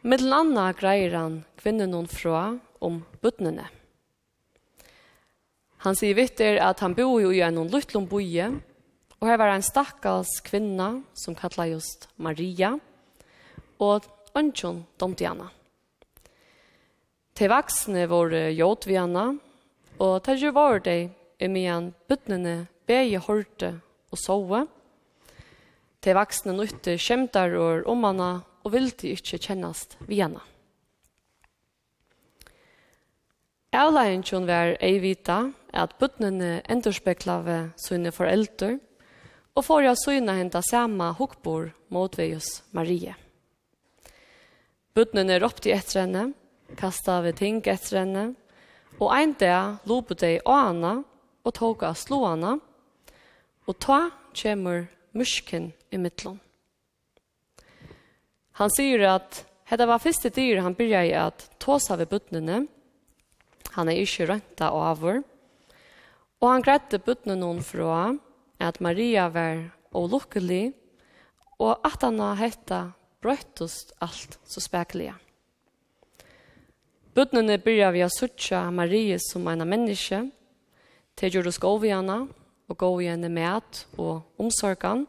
Mittel 0.05 0.37
anna 0.37 0.67
greier 0.77 1.17
han 1.17 1.41
kvinnen 1.57 2.05
fra 2.13 2.59
om 2.85 3.01
buttnene. 3.25 3.71
Han 5.89 5.97
sier 5.97 6.17
vitter 6.17 6.61
at 6.61 6.85
han 6.85 6.93
bor 6.97 7.17
jo 7.23 7.33
i 7.33 7.41
en 7.45 7.63
luttlom 7.73 8.05
boie, 8.09 8.51
Og 9.21 9.29
her 9.31 9.39
var 9.41 9.55
en 9.55 9.65
stakkals 9.65 10.41
kvinna 10.45 11.03
som 11.15 11.37
kallar 11.39 11.71
just 11.73 12.09
Maria, 12.17 12.75
og 13.79 14.07
ønsken 14.37 14.85
Domtiana. 14.99 15.51
Til 17.35 17.51
vaksne 17.51 18.07
var 18.11 18.35
jord 18.55 18.87
og 19.99 20.23
til 20.27 20.47
jo 20.47 20.53
var 20.55 20.79
det 20.85 21.11
imellom 21.43 21.93
bytnene 22.09 22.67
beie 22.87 23.19
hårte 23.19 23.75
og 24.13 24.19
sove. 24.19 24.65
Til 26.03 26.15
vaksne 26.15 26.55
nytte 26.55 26.99
kjemtar 27.01 27.55
og 27.59 27.87
omanna, 27.91 28.43
og 28.65 28.73
ville 28.73 28.93
ikke 29.13 29.39
kjennast 29.39 29.99
Viana. 30.09 30.41
Avleien 33.75 34.23
Avleien 34.23 34.47
var 34.47 34.77
ei 34.81 35.01
vita 35.03 35.51
at 35.75 35.97
bøttene 35.99 36.63
endurspeklave 36.71 37.73
sine 37.77 38.13
foreldre, 38.15 38.79
og 39.55 39.65
får 39.65 39.83
jeg 39.83 39.99
syne 40.03 40.33
hända 40.35 40.63
samme 40.63 41.13
hokbor 41.19 41.73
mot 41.89 42.19
Vejus 42.19 42.63
Marie. 42.71 43.15
Budnen 44.95 45.31
råpte 45.41 45.71
etter 45.75 46.01
henne, 46.01 46.33
kastet 46.77 47.09
renne, 47.09 47.33
kasta 47.33 47.39
ting 47.39 47.61
etter 47.63 47.99
henne, 47.99 48.35
og 48.99 49.11
en 49.15 49.35
dag 49.39 49.77
lopet 49.87 50.23
ona 50.45 51.03
og 51.45 51.59
Anna 51.59 51.89
av 51.89 51.95
slå 51.95 52.21
henne, 52.27 52.59
og 53.67 53.79
ta 53.79 54.11
kommer 54.35 54.87
musken 55.13 55.73
i 55.91 55.99
mittlån. 55.99 56.41
Han 58.59 58.71
sier 58.71 59.03
at 59.09 59.45
Hetta 59.65 59.87
var 59.89 59.99
første 59.99 60.29
dyr 60.29 60.61
han 60.61 60.77
byrjaði 60.77 61.15
at 61.17 61.47
seg 61.81 61.99
ved 61.99 62.11
butnene. 62.11 62.67
Han 63.75 63.89
er 63.89 63.97
ikke 64.03 64.27
rønta 64.29 64.69
og 64.71 64.83
avur. 64.91 65.23
Og 66.43 66.49
han 66.51 66.63
greidde 66.63 67.01
butnene 67.01 67.41
noen 67.41 67.63
fra 67.65 68.13
at 68.59 68.81
Maria 68.81 69.29
var 69.33 69.65
olukkelig, 69.95 70.73
og 71.59 71.79
at 71.87 72.03
han 72.03 72.19
har 72.19 72.41
hetta 72.41 72.81
brøttest 73.23 73.95
alt 74.05 74.39
så 74.45 74.61
spekelig. 74.63 75.13
Bøtnene 77.15 77.61
byrja 77.63 77.93
vi 77.95 78.03
å 78.03 78.11
sutja 78.11 78.65
Marie 78.75 79.21
som 79.23 79.47
en 79.49 79.63
menneske, 79.69 80.25
til 81.15 81.37
gjør 81.37 81.53
oss 81.53 81.61
gov 81.63 81.87
henne, 81.87 82.25
og 82.67 82.79
gov 82.81 83.03
i 83.05 83.13
med 83.29 83.85
og 83.99 84.23
omsorgen. 84.41 85.07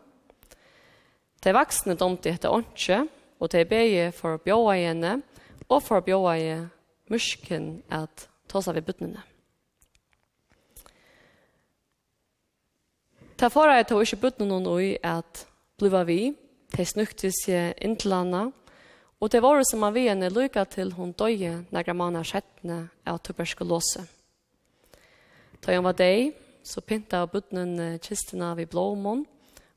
De 1.42 1.54
vaksne 1.54 1.96
domte 1.98 2.30
etter 2.30 2.54
åndsje, 2.54 3.08
og 3.40 3.52
de 3.52 3.66
beie 3.66 4.12
for 4.14 4.36
å 4.36 4.44
bjåa 4.44 4.78
henne, 4.78 5.22
og 5.68 5.82
for 5.82 5.98
å 5.98 6.06
bjåa 6.06 6.38
i 6.38 6.52
mursken 7.10 7.82
at 7.90 8.28
ta 8.48 8.62
seg 8.62 8.78
ved 8.78 8.86
bøtnene. 8.86 9.24
Ta 13.36 13.50
for 13.52 13.68
jeg 13.68 13.84
tog 13.90 14.00
ikke 14.00 14.22
butt 14.22 14.38
noen 14.40 14.64
oi 14.72 14.94
at 15.04 15.42
bliva 15.76 16.06
vi, 16.08 16.30
te 16.72 16.86
snuktis 16.88 17.42
je 17.50 17.74
intlanda, 17.84 18.46
og 19.20 19.32
te 19.32 19.42
var 19.44 19.60
som 19.68 19.84
av 19.84 19.98
vi 19.98 20.06
ene 20.08 20.30
lykka 20.32 20.64
til 20.72 20.94
hun 20.96 21.12
døye 21.20 21.66
når 21.68 21.92
man 22.00 22.16
er 22.16 22.28
skjettene 22.28 22.78
av 23.04 23.20
tuberkulose. 23.28 24.06
Da 25.60 25.76
han 25.76 25.84
var 25.84 26.00
deg, 26.00 26.32
så 26.64 26.80
pynta 26.80 27.26
av 27.26 27.34
buttnen 27.36 28.00
kistina 28.00 28.54
vi 28.56 28.70
blåmån, 28.72 29.28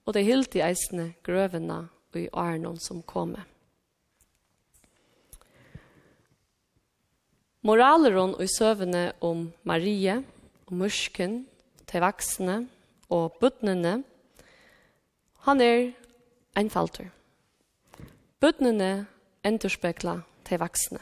og 0.06 0.14
det 0.14 0.26
hilt 0.28 0.54
i 0.54 0.62
eisene 0.62 1.10
grøvene 1.26 1.82
og 1.90 2.22
i 2.22 2.28
arnon 2.30 2.78
som 2.78 3.02
komme. 3.02 3.42
Moraleron 7.66 8.38
og 8.38 8.48
søvende 8.54 9.08
om 9.18 9.48
Marie, 9.66 10.20
og 10.70 10.76
mursken, 10.78 11.40
til 11.88 12.04
vaksne, 12.06 12.68
og 13.10 13.36
bøtnene, 13.40 14.02
han 15.46 15.60
er 15.60 15.92
ein 16.56 16.70
falter. 16.70 17.10
Bøtnene 18.40 19.06
endurspekla 19.44 20.20
til 20.44 20.60
vaksne. 20.60 21.00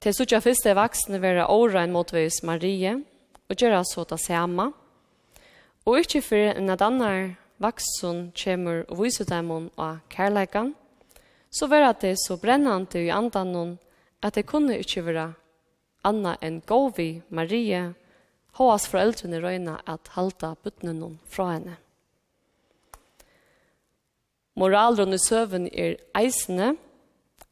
Til 0.00 0.14
suttja 0.16 0.40
fyrst 0.40 0.64
til 0.64 0.76
vaksne 0.78 1.20
være 1.20 1.48
åra 1.52 1.84
en 1.84 1.92
motveis 1.92 2.42
Marie, 2.42 2.94
og 3.48 3.56
gjerra 3.56 3.82
så 3.84 4.04
det 4.04 4.20
samme. 4.20 4.72
og 5.86 5.98
ikke 5.98 6.22
for 6.22 6.36
en 6.36 6.70
at 6.70 6.82
annar 6.82 7.34
vaksen 7.58 8.32
kommer 8.44 8.84
og 8.88 9.02
visu 9.02 9.24
demon 9.24 9.70
av 9.78 10.00
kærleikan, 10.10 10.74
så 11.50 11.66
vera 11.66 11.92
det 11.92 12.16
så 12.18 12.36
brennende 12.36 13.00
i 13.00 13.10
andanon 13.10 13.78
at 14.22 14.34
det 14.34 14.46
kunne 14.46 14.78
ikke 14.78 15.02
vera 15.04 15.32
anna 16.04 16.36
enn 16.40 16.60
govi 16.66 17.22
Marie 17.28 17.94
Håas 18.58 18.86
foreldrene 18.90 19.40
røyna 19.42 19.78
at 19.86 20.12
halta 20.16 20.54
butnen 20.62 21.18
fra 21.30 21.52
henne. 21.54 21.76
Moralrunde 24.58 25.18
søvn 25.22 25.68
er 25.72 25.96
eisende, 26.18 26.74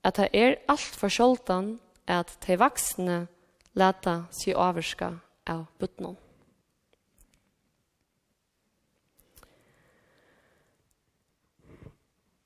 at 0.04 0.18
det 0.18 0.28
er 0.34 0.56
alt 0.68 0.96
for 0.98 1.08
sjoldan 1.08 1.78
at 2.08 2.34
de 2.46 2.56
vaksne 2.58 3.26
leta 3.78 4.22
si 4.34 4.54
overska 4.54 5.12
av 5.48 5.66
butnen. 5.78 6.16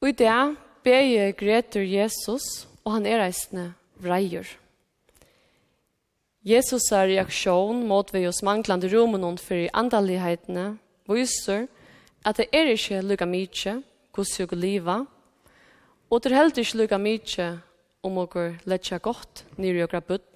Og 0.03 0.11
i 0.11 0.17
det 0.19 0.39
ber 0.83 1.31
Greter 1.39 1.85
Jesus, 1.87 2.67
og 2.83 2.99
han 2.99 3.07
er 3.07 3.23
eisende 3.23 3.71
vreier. 4.03 4.49
Jesus 6.43 6.89
er 6.91 7.07
reaksjon 7.07 7.85
mot 7.87 8.09
vi 8.11 8.25
hos 8.25 8.41
manglande 8.43 8.89
romen 8.91 9.37
for 9.39 9.69
andalighetene 9.79 10.73
viser 11.07 11.69
at 12.27 12.41
det 12.41 12.49
er 12.51 12.73
ikke 12.73 12.99
lukka 13.07 13.29
mykje 13.31 13.75
hos 14.19 14.33
vi 14.41 14.59
liva, 14.59 15.05
og 16.11 16.23
det 16.23 16.33
er 16.33 16.37
heller 16.41 16.59
ikke 16.59 16.81
lukka 16.81 16.99
mykje 16.99 17.47
om 18.03 18.19
dere 18.19 18.59
letja 18.67 18.99
godt 18.99 19.45
nere 19.57 19.85
og 19.87 19.95
grabbut, 19.95 20.27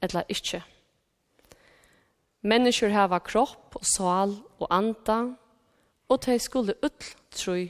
eller 0.00 0.24
ikke. 0.32 0.62
Mennesker 2.40 2.88
hava 2.96 3.20
kropp 3.20 3.76
og 3.76 3.84
sal 3.84 4.38
og 4.58 4.68
anda, 4.72 5.36
og 6.08 6.24
de 6.24 6.38
skulle 6.40 6.78
utl, 6.80 7.12
tror 7.30 7.66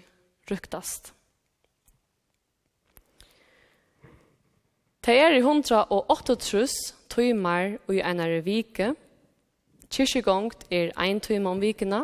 ryktast. 0.46 1.10
Det 5.00 5.14
er 5.16 5.32
i 5.32 5.40
108 5.40 6.34
truss 6.36 6.74
tøymar 7.08 7.78
i 7.88 8.02
einare 8.04 8.42
vike. 8.44 8.92
Kyrkjegongt 9.88 10.66
er 10.70 10.92
ein 11.00 11.22
tøym 11.24 11.46
om 11.48 11.60
vikena, 11.62 12.02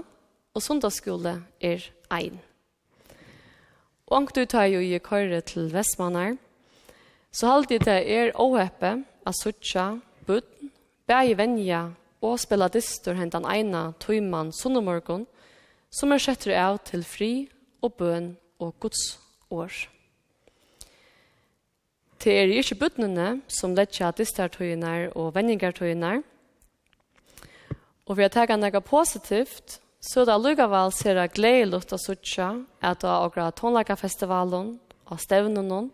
og 0.56 0.62
sundagsskole 0.64 1.34
er 1.60 1.84
ein. 2.10 2.38
Og 4.08 4.16
ankt 4.16 4.38
ut 4.38 4.52
har 4.56 4.70
jo 4.72 4.80
i 4.80 4.98
køyre 4.98 5.42
til 5.44 5.68
Vestmannar, 5.74 6.38
så 7.32 7.50
halde 7.52 7.78
det 7.84 7.98
er 8.08 8.32
åheppe 8.40 8.94
a 9.26 9.32
suttja, 9.32 9.98
budden, 10.26 10.70
bæg 11.06 11.36
venja 11.36 11.90
og 12.22 12.38
spela 12.40 12.70
distor 12.72 13.18
hentan 13.18 13.44
eina 13.44 13.90
tøyman 14.00 14.54
sunnumorgon, 14.56 15.26
som 15.90 16.12
er 16.12 16.22
setter 16.22 16.56
av 16.56 16.80
til 16.88 17.04
fri 17.04 17.50
og 17.82 17.92
bøn 18.00 18.32
og 18.58 18.72
Guds 18.80 19.18
år. 19.50 19.95
Det 22.16 22.32
er 22.32 22.48
ikke 22.48 22.78
bøttene 22.80 23.26
som 23.52 23.74
lettja 23.76 24.08
distartøyene 24.16 25.10
og 25.18 25.34
vendingartøyene. 25.36 26.22
Og 28.06 28.16
vi 28.16 28.24
har 28.24 28.32
taget 28.32 28.60
noe 28.60 28.80
positivt, 28.80 29.80
så 30.00 30.24
det 30.24 30.32
er 30.32 30.40
lukkevel 30.40 30.92
ser 30.94 31.18
jeg 31.20 31.34
gledelig 31.36 31.92
å 31.92 31.98
suttje 32.00 32.46
at 32.80 33.02
det 33.02 33.10
er 33.10 33.26
åkra 33.26 33.50
tonlagerfestivalen 33.58 34.76
og 35.10 35.20
stevnene, 35.20 35.88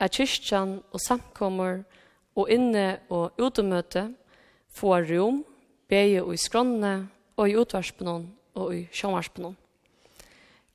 at 0.00 0.16
kyrkjen 0.16 0.80
og 0.92 1.04
samkommer 1.04 1.84
og 2.36 2.50
inne 2.52 3.00
og 3.12 3.38
utemøte 3.40 4.10
får 4.76 5.08
rom, 5.12 5.40
beie 5.88 6.20
og 6.22 6.34
i 6.34 6.40
skrånene 6.40 7.08
og 7.36 7.48
i 7.48 7.56
utvarspene 7.58 8.18
og 8.60 8.74
i 8.76 8.82
sjåvarspenon. 8.92 9.56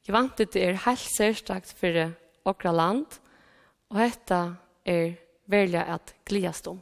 Jeg 0.06 0.14
vant 0.14 0.38
det 0.38 0.62
er 0.62 0.82
helt 0.86 1.06
særstakt 1.14 1.76
for 1.78 2.10
åkra 2.50 2.74
land– 2.74 3.06
Og 3.94 4.02
dette 4.02 4.42
er 4.86 5.16
velja 5.52 5.86
at 5.94 6.14
gliast 6.26 6.68
om. 6.68 6.82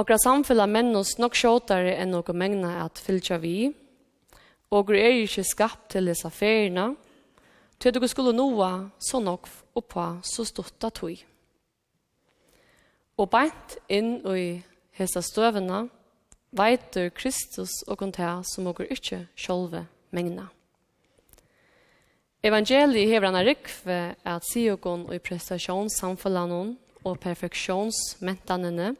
Okra 0.00 0.16
samfella 0.18 0.64
mennus 0.70 1.18
nok 1.20 1.34
sjåtare 1.36 1.92
enn 2.00 2.14
noko 2.14 2.32
mengna 2.32 2.78
at 2.86 3.00
fylltja 3.02 3.36
vi, 3.42 3.68
og 4.72 4.92
er 4.94 5.18
ikkje 5.26 5.44
skapt 5.44 5.90
til 5.92 6.08
disse 6.08 6.30
ferina, 6.32 6.92
til 7.80 7.92
dere 7.96 8.08
skulle 8.08 8.32
noa 8.36 8.70
så 9.02 9.20
nok 9.20 9.48
oppa 9.76 10.06
så 10.24 10.46
stotta 10.48 10.92
tog. 10.94 11.18
Og 13.20 13.28
beint 13.28 13.76
inn 13.92 14.20
i 14.30 14.62
hesa 14.96 15.20
støvena, 15.26 15.82
veitur 16.56 17.10
Kristus 17.12 17.82
og 17.88 18.00
kontea 18.00 18.38
som 18.46 18.70
dere 18.70 18.88
ikkje 18.94 19.24
sjolve 19.36 19.84
mengna. 20.16 20.48
Evangeliet 22.42 23.08
hever 23.10 23.28
han 23.28 23.44
rikve 23.44 23.98
at 24.24 24.46
siogon 24.48 25.04
og 25.08 25.14
i 25.14 25.20
prestasjonssamfunnet 25.20 26.76
og 27.08 27.18
perfeksjonsmentanene. 27.20 28.94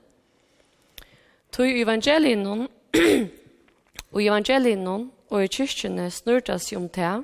Tøy 1.52 1.80
evangelien 1.80 2.44
og 4.12 4.20
evangelien 4.22 4.86
og 4.86 5.40
i 5.40 5.48
kyrkjene 5.48 6.10
snurtas 6.12 6.68
seg 6.68 6.82
om 6.82 6.86
det 6.92 7.14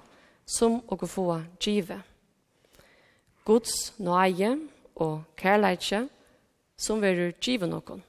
som 0.48 0.80
å 0.88 0.96
gå 0.96 1.06
få 1.10 1.28
give. 1.60 2.00
Guds 3.44 3.92
nøye 4.00 4.56
og 4.96 5.22
kærleitje 5.36 6.06
som 6.80 7.00
verur 7.04 7.36
givet 7.40 7.68
noen. 7.70 8.02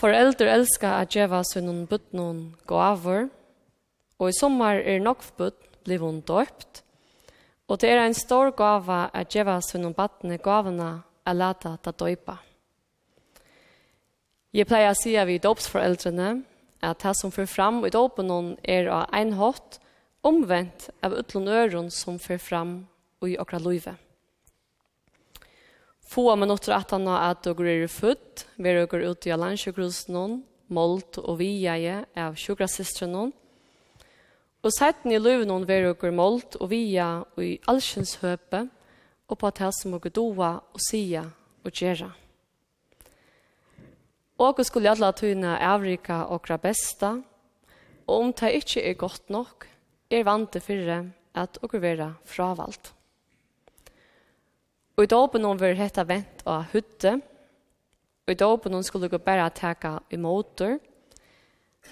Foreldre 0.00 0.52
elskar 0.52 1.02
at 1.02 1.12
djeva 1.12 1.42
sunnun 1.44 1.86
butnun 1.88 2.54
gavar, 2.68 3.28
Og 4.20 4.28
i 4.28 4.36
sommar 4.36 4.82
er 4.84 5.00
nokvbud 5.00 5.56
bliv 5.84 6.04
hun 6.04 6.20
døpt. 6.20 6.82
Og 7.70 7.80
det 7.80 7.90
er 7.90 8.02
en 8.04 8.16
stor 8.16 8.52
gava 8.52 9.08
at 9.14 9.32
djeva 9.32 9.60
sunnum 9.64 9.94
battene 9.96 10.38
gavana 10.42 11.00
er 11.24 11.36
lata 11.38 11.76
ta 11.80 11.92
døypa. 11.94 12.36
Jeg 14.52 14.66
pleier 14.66 14.90
å 14.90 14.98
si 14.98 15.14
at 15.16 15.28
vi 15.30 15.38
dopsforeldrene 15.38 16.40
at 16.82 17.02
det 17.04 17.14
som 17.16 17.30
fører 17.30 17.48
fram 17.48 17.84
i 17.86 17.92
dåpen 17.94 18.56
er 18.64 18.88
av 18.90 19.06
en 19.14 19.32
hatt 19.38 19.78
omvendt 20.26 20.88
av 21.06 21.14
utlån 21.16 21.48
øren 21.48 21.90
som 21.94 22.18
fører 22.18 22.42
fram 22.42 22.72
i 23.24 23.36
okra 23.38 23.60
løyve. 23.62 23.94
Få 26.10 26.34
minutter 26.34 26.74
at 26.74 26.90
han 26.90 27.06
har 27.06 27.30
at 27.30 27.44
dere 27.46 27.84
er 27.84 27.86
født, 27.86 28.48
vi 28.58 28.68
er 28.68 28.82
dere 28.82 29.12
ute 29.12 29.30
i 29.30 29.36
landsjøkrusen, 29.38 30.40
målt 30.74 31.20
og 31.22 31.38
vieje 31.38 32.00
av 32.18 32.34
sjukrasistrene, 32.34 33.30
Og 34.60 34.72
setten 34.76 35.12
i 35.12 35.18
løven 35.20 35.48
hun 35.48 35.64
ver 35.68 35.88
okker 35.94 36.12
målt 36.12 36.58
og 36.60 36.68
via 36.72 37.22
og 37.22 37.44
i 37.44 37.54
allsjens 37.70 38.18
høpe 38.20 38.66
og 39.30 39.38
på 39.38 39.48
at 39.48 39.62
som 39.78 39.94
okker 39.96 40.12
doa 40.12 40.50
og 40.60 40.82
sia 40.84 41.24
og 41.64 41.72
gjøre. 41.72 42.10
Og 44.40 44.46
okker 44.50 44.68
skulle 44.68 44.90
alle 44.90 45.12
tøyne 45.16 45.56
avrika 45.64 46.26
okra 46.34 46.58
besta 46.60 47.14
og 48.06 48.14
om 48.18 48.32
det 48.36 48.52
ikke 48.60 48.84
er 48.84 49.00
godt 49.00 49.30
nok 49.30 49.68
er 50.10 50.24
vant 50.26 50.52
til 50.52 50.64
fyrre 50.64 51.00
at 51.34 51.58
okker 51.62 51.80
være 51.80 52.14
fravalt. 52.26 52.92
Og 54.96 55.04
i 55.04 55.08
dåpen 55.08 55.44
hun 55.44 55.60
ver 55.60 55.78
hetta 55.78 56.04
vent 56.04 56.42
av 56.44 56.68
hudde 56.74 57.20
og 58.26 58.32
i 58.34 58.36
dåpen 58.36 58.76
hon 58.76 58.84
skulle 58.84 59.08
gå 59.08 59.18
bare 59.24 59.48
teka 59.56 59.98
i 60.12 60.18
motor 60.20 60.76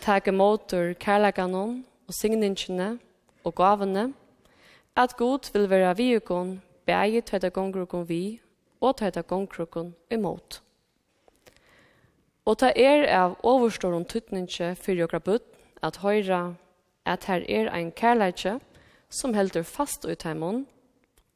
teka 0.05 0.33
motor 0.33 0.93
kærlegan 1.01 1.55
hon 1.55 1.79
og 2.09 2.15
signingene 2.15 2.99
og 3.45 3.55
gavene, 3.55 4.13
at 4.97 5.17
god 5.17 5.53
vil 5.53 5.71
være 5.71 5.97
vi 5.97 6.15
og 6.17 6.25
kun, 6.25 6.55
beie 6.87 7.21
tøyta 7.21 7.49
gongrukon 7.49 8.09
vi, 8.09 8.41
og 8.81 8.97
tøyta 8.97 9.21
gongrukon 9.21 9.95
imot. 10.11 10.63
Og 12.49 12.57
ta 12.59 12.73
er 12.73 13.05
av 13.13 13.37
overståren 13.45 14.09
tøytninge 14.09 14.73
for 14.81 14.97
jokra 14.97 15.21
bøtt, 15.21 15.45
at 15.85 16.01
høyra, 16.03 16.55
at 17.05 17.29
her 17.29 17.45
er 17.49 17.69
ein 17.71 17.93
kærleitje, 17.93 18.59
som 19.11 19.35
heldur 19.35 19.63
fast 19.63 20.09
ut 20.09 20.25
heimån, 20.25 20.65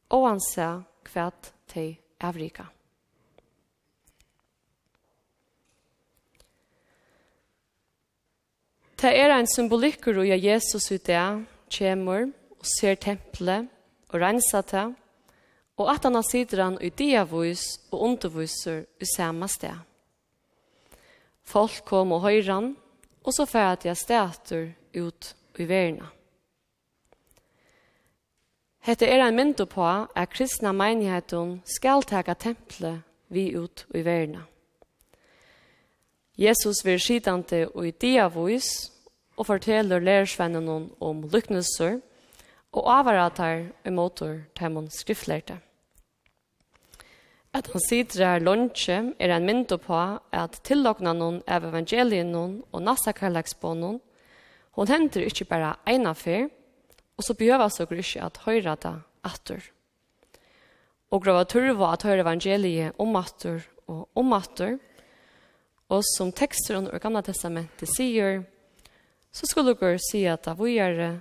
og 0.09 0.27
han 0.27 0.41
sa 0.51 0.69
kvært 1.05 1.53
til 1.69 1.95
Avrika. 2.19 2.72
det 9.03 9.11
er 9.19 9.33
en 9.35 9.47
symbolikker 9.47 10.15
og 10.21 10.27
Jesus 10.27 10.91
ut 10.91 11.07
det, 11.07 11.45
kommer 11.77 12.29
og 12.59 12.67
ser 12.79 12.95
tempelet 12.95 13.67
og 14.13 14.21
renser 14.21 14.61
det, 14.71 14.85
og 15.77 15.89
at 15.91 16.05
han 16.05 16.23
sitter 16.23 16.63
han 16.63 16.77
i 16.81 16.89
diavus 16.89 17.63
og 17.91 18.01
underviser 18.07 18.85
i 19.01 19.05
samme 19.15 19.47
sted. 19.47 19.75
Folk 21.43 21.83
kom 21.85 22.13
og 22.15 22.21
høyre 22.23 22.53
han, 22.53 22.75
og 23.23 23.33
så 23.33 23.47
at 23.59 23.85
jeg 23.85 23.97
stæter 23.97 24.71
ut 24.95 25.35
i 25.59 25.67
verden. 25.67 26.03
Hette 28.83 29.07
er 29.07 29.23
en 29.23 29.35
mynd 29.35 29.65
på 29.67 29.83
at 29.83 30.29
kristna 30.29 30.71
menigheten 30.71 31.61
skal 31.65 32.03
taka 32.03 32.33
tempelet 32.33 33.03
vi 33.29 33.55
ut 33.55 33.85
i 33.95 34.05
verden. 34.05 34.43
Jesus 36.37 36.85
vil 36.85 36.99
skidante 36.99 37.67
og 37.75 37.87
i 37.87 37.91
diavis 37.91 38.92
og 39.37 39.47
forteller 39.47 40.03
lærersvennen 40.03 40.89
om 41.01 41.23
lyknelser 41.33 41.99
og 42.73 42.89
avarater 42.89 43.67
i 43.85 43.93
motor 43.93 44.41
til 44.57 44.71
man 44.71 44.89
skriftlærte. 44.91 45.59
At 47.53 47.69
han 47.69 47.81
sitter 47.89 48.25
her 48.25 48.41
lunsje 48.41 48.95
er 49.19 49.35
en 49.35 49.45
mynd 49.45 49.69
på 49.85 49.99
at 50.33 50.57
tillokna 50.65 51.13
noen 51.13 51.41
av 51.45 51.67
evangelien 51.69 52.31
noen 52.33 52.63
og 52.73 52.81
noen, 52.81 53.99
hon 54.73 54.89
henter 54.89 55.21
ikke 55.21 55.45
bare 55.45 55.75
en 55.85 56.07
affær, 56.09 56.47
og 57.17 57.23
så 57.23 57.33
behøver 57.37 57.69
så 57.69 57.85
ikke 57.85 58.23
at 58.25 58.39
høyre 58.45 58.75
det 58.81 58.95
atter. 59.23 59.61
Og 61.11 61.21
grava 61.21 61.43
turva 61.45 61.91
at 61.93 62.03
høyre 62.03 62.25
evangeliet 62.25 62.97
om 62.97 63.15
atter 63.15 63.61
og 63.87 64.09
om 64.15 64.33
atter, 64.33 64.79
og 65.93 66.01
som 66.15 66.31
tekster 66.31 66.79
under 66.79 66.97
Gamla 66.97 67.21
Testamentet 67.21 67.89
sier, 67.91 68.41
så 69.33 69.49
skulle 69.49 69.73
dere 69.73 69.99
si 70.01 70.23
at 70.29 70.47
vi 70.59 70.77
er 70.77 71.19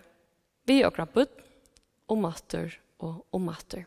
vi 0.68 0.82
og 0.86 0.94
krabbet, 0.94 1.30
om 2.12 2.26
atter 2.28 2.76
og 3.02 3.24
om 3.32 3.48
atter. 3.48 3.86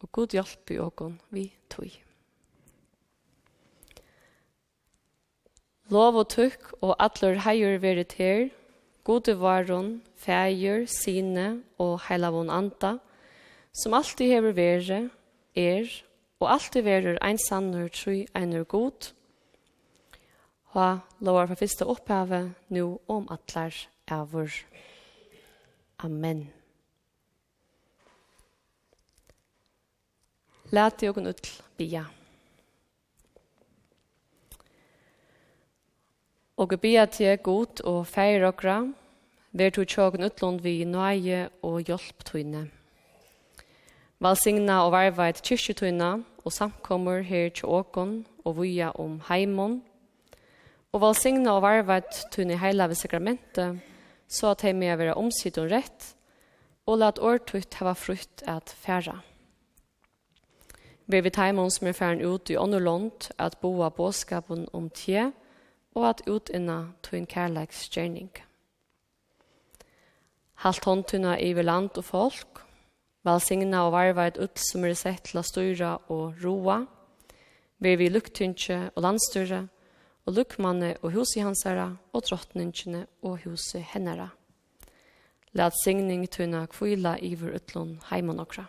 Og 0.00 0.08
god 0.12 0.34
hjelp 0.34 0.72
i 0.74 0.78
åkken 0.80 1.18
vi 1.30 1.44
tog. 1.70 1.90
Lov 5.90 6.20
og 6.20 6.28
tukk 6.30 6.70
og 6.80 6.94
atler 7.02 7.40
heier 7.46 7.80
verit 7.82 8.14
her, 8.18 8.50
gode 9.04 9.34
varon, 9.40 10.00
feir, 10.14 10.84
sine 10.86 11.62
og 11.82 11.96
heilavon 12.06 12.52
anta, 12.52 12.98
som 13.74 13.96
alltid 13.98 14.30
hever 14.30 14.54
vere, 14.54 15.00
er, 15.58 15.88
og 16.40 16.52
alltid 16.54 16.86
verer 16.86 17.18
ein 17.26 17.38
sannur 17.42 17.90
tru 17.90 18.22
einur 18.38 18.64
god, 18.70 19.10
ha 20.72 21.00
lovar 21.20 21.46
for 21.46 21.54
fyrste 21.54 21.86
opphave, 21.86 22.54
nu 22.68 22.98
om 23.08 23.28
atlar 23.30 23.74
avur. 24.08 24.50
Amen. 25.98 26.48
Læt 30.70 31.02
jokken 31.02 31.26
utl 31.26 31.50
bia. 31.76 32.04
Og 36.56 36.80
bia 36.80 37.06
til 37.06 37.38
god 37.38 37.80
og 37.84 38.06
feir 38.06 38.46
okra, 38.46 38.84
ver 39.52 39.70
to 39.70 39.84
tjokken 39.84 40.24
utlund 40.24 40.60
vi 40.60 40.84
nøye 40.84 41.48
og 41.62 41.80
hjelp 41.80 42.24
tøyne. 42.24 42.68
Valsigna 44.20 44.84
og 44.84 44.92
varva 44.92 45.28
et 45.28 45.42
kyrkjutøyne 45.42 46.10
og 46.44 46.52
samkommer 46.52 47.22
her 47.26 47.48
til 47.48 47.66
åkon 47.66 48.26
og 48.44 48.56
vuja 48.56 48.90
om 48.94 49.20
heimon, 49.28 49.80
og 50.92 51.02
valsigna 51.04 51.54
og 51.54 51.62
varvet 51.62 52.24
tunne 52.34 52.58
heila 52.58 52.88
ved 52.90 52.98
sakramentet, 52.98 53.78
så 54.28 54.52
at 54.54 54.62
hei 54.66 54.72
med 54.74 54.96
vera 54.98 55.14
omsitt 55.18 55.58
og 55.58 55.70
rett, 55.70 56.14
og 56.86 56.98
lat 56.98 57.20
årtutt 57.22 57.78
hava 57.78 57.94
frukt 57.94 58.42
at 58.48 58.74
færa. 58.82 59.20
Vi 61.10 61.20
vil 61.20 61.34
teimon 61.34 61.70
som 61.70 61.88
er 61.90 61.94
færen 61.94 62.22
ut 62.22 62.50
i 62.50 62.58
ånderlånd 62.58 63.32
at 63.38 63.58
boa 63.62 63.90
båskapen 63.90 64.68
om 64.72 64.90
tje, 64.90 65.30
og 65.94 66.06
at 66.08 66.22
utinna 66.26 66.92
tunn 67.02 67.26
kærleiks 67.26 67.88
gjerning. 67.90 68.30
Halt 70.62 70.84
håndtunna 70.84 71.38
i 71.38 71.52
land 71.54 71.98
og 71.98 72.04
folk, 72.04 72.62
valsigna 73.24 73.86
og 73.86 73.92
varva 73.92 74.26
et 74.28 74.38
ut 74.38 74.58
som 74.58 74.84
er 74.84 74.94
sett 74.94 75.24
til 75.30 75.40
å 75.40 75.46
styra 75.46 75.96
og 76.08 76.38
roa, 76.44 76.84
vi 77.78 77.96
vil 77.96 78.12
luktynkje 78.12 78.90
og 78.94 79.02
landstyre, 79.02 79.64
og 80.26 80.36
lukkmanne 80.36 80.94
og 81.02 81.14
huset 81.14 81.44
hansara, 81.44 81.96
og 82.12 82.22
drottningene 82.28 83.06
og 83.22 83.40
huset 83.44 83.82
hennara. 83.92 84.28
Lad 85.52 85.74
signing 85.82 86.28
tunna 86.30 86.66
kvila 86.70 87.16
iver 87.18 87.56
utlån 87.58 87.96
heimann 88.10 88.40
okra. 88.40 88.68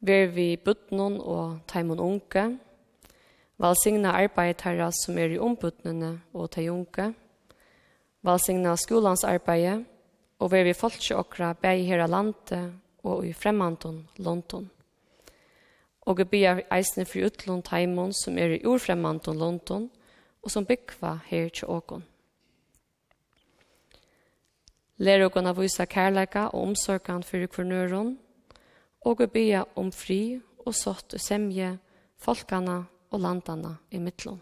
Ver 0.00 0.26
vi 0.30 0.56
buttnon 0.56 1.18
og 1.20 1.58
taimann 1.66 2.00
unke, 2.00 2.44
valsigna 3.58 4.12
arbeid 4.14 4.62
herra 4.62 4.90
som 4.94 5.18
er 5.18 5.34
i 5.34 5.40
ombuttnene 5.42 6.12
og 6.34 6.50
tei 6.54 6.68
unke, 6.70 7.10
valsigna 8.22 8.76
skolans 8.76 9.24
arbeid, 9.24 9.84
og 10.38 10.52
ver 10.52 10.68
vi 10.68 10.76
folkje 10.76 11.16
okra 11.16 11.54
bei 11.56 11.86
hera 11.88 12.06
lande 12.06 12.60
og 13.02 13.26
i 13.26 13.32
fremmanton, 13.32 14.04
London. 14.18 14.70
Og 16.06 16.18
jeg 16.18 16.30
ber 16.30 16.60
eisene 16.70 17.06
for 17.06 17.26
utlån 17.26 17.64
teimon 17.66 18.12
som 18.14 18.38
er 18.38 18.56
i 18.56 18.64
ordfremmant 18.66 19.26
og 19.28 19.40
London, 19.40 19.88
og 20.42 20.50
som 20.50 20.66
bygva 20.66 21.16
her 21.26 21.48
til 21.50 21.68
åkon. 21.68 22.04
Lær 25.02 25.26
åkon 25.26 25.50
av 25.50 25.58
vise 25.58 25.84
kærleika 25.90 26.46
og 26.52 26.70
omsorgan 26.70 27.26
for 27.26 27.42
kvarnøren, 27.50 28.14
og 29.04 29.20
jeg 29.20 29.32
ber 29.34 29.66
om 29.76 29.90
fri 29.92 30.38
og 30.64 30.74
sått 30.74 31.18
og 31.18 31.20
semje, 31.22 31.74
folkene 32.16 32.84
og 33.10 33.20
landene 33.20 33.76
i 33.90 33.98
mittlån. 34.00 34.40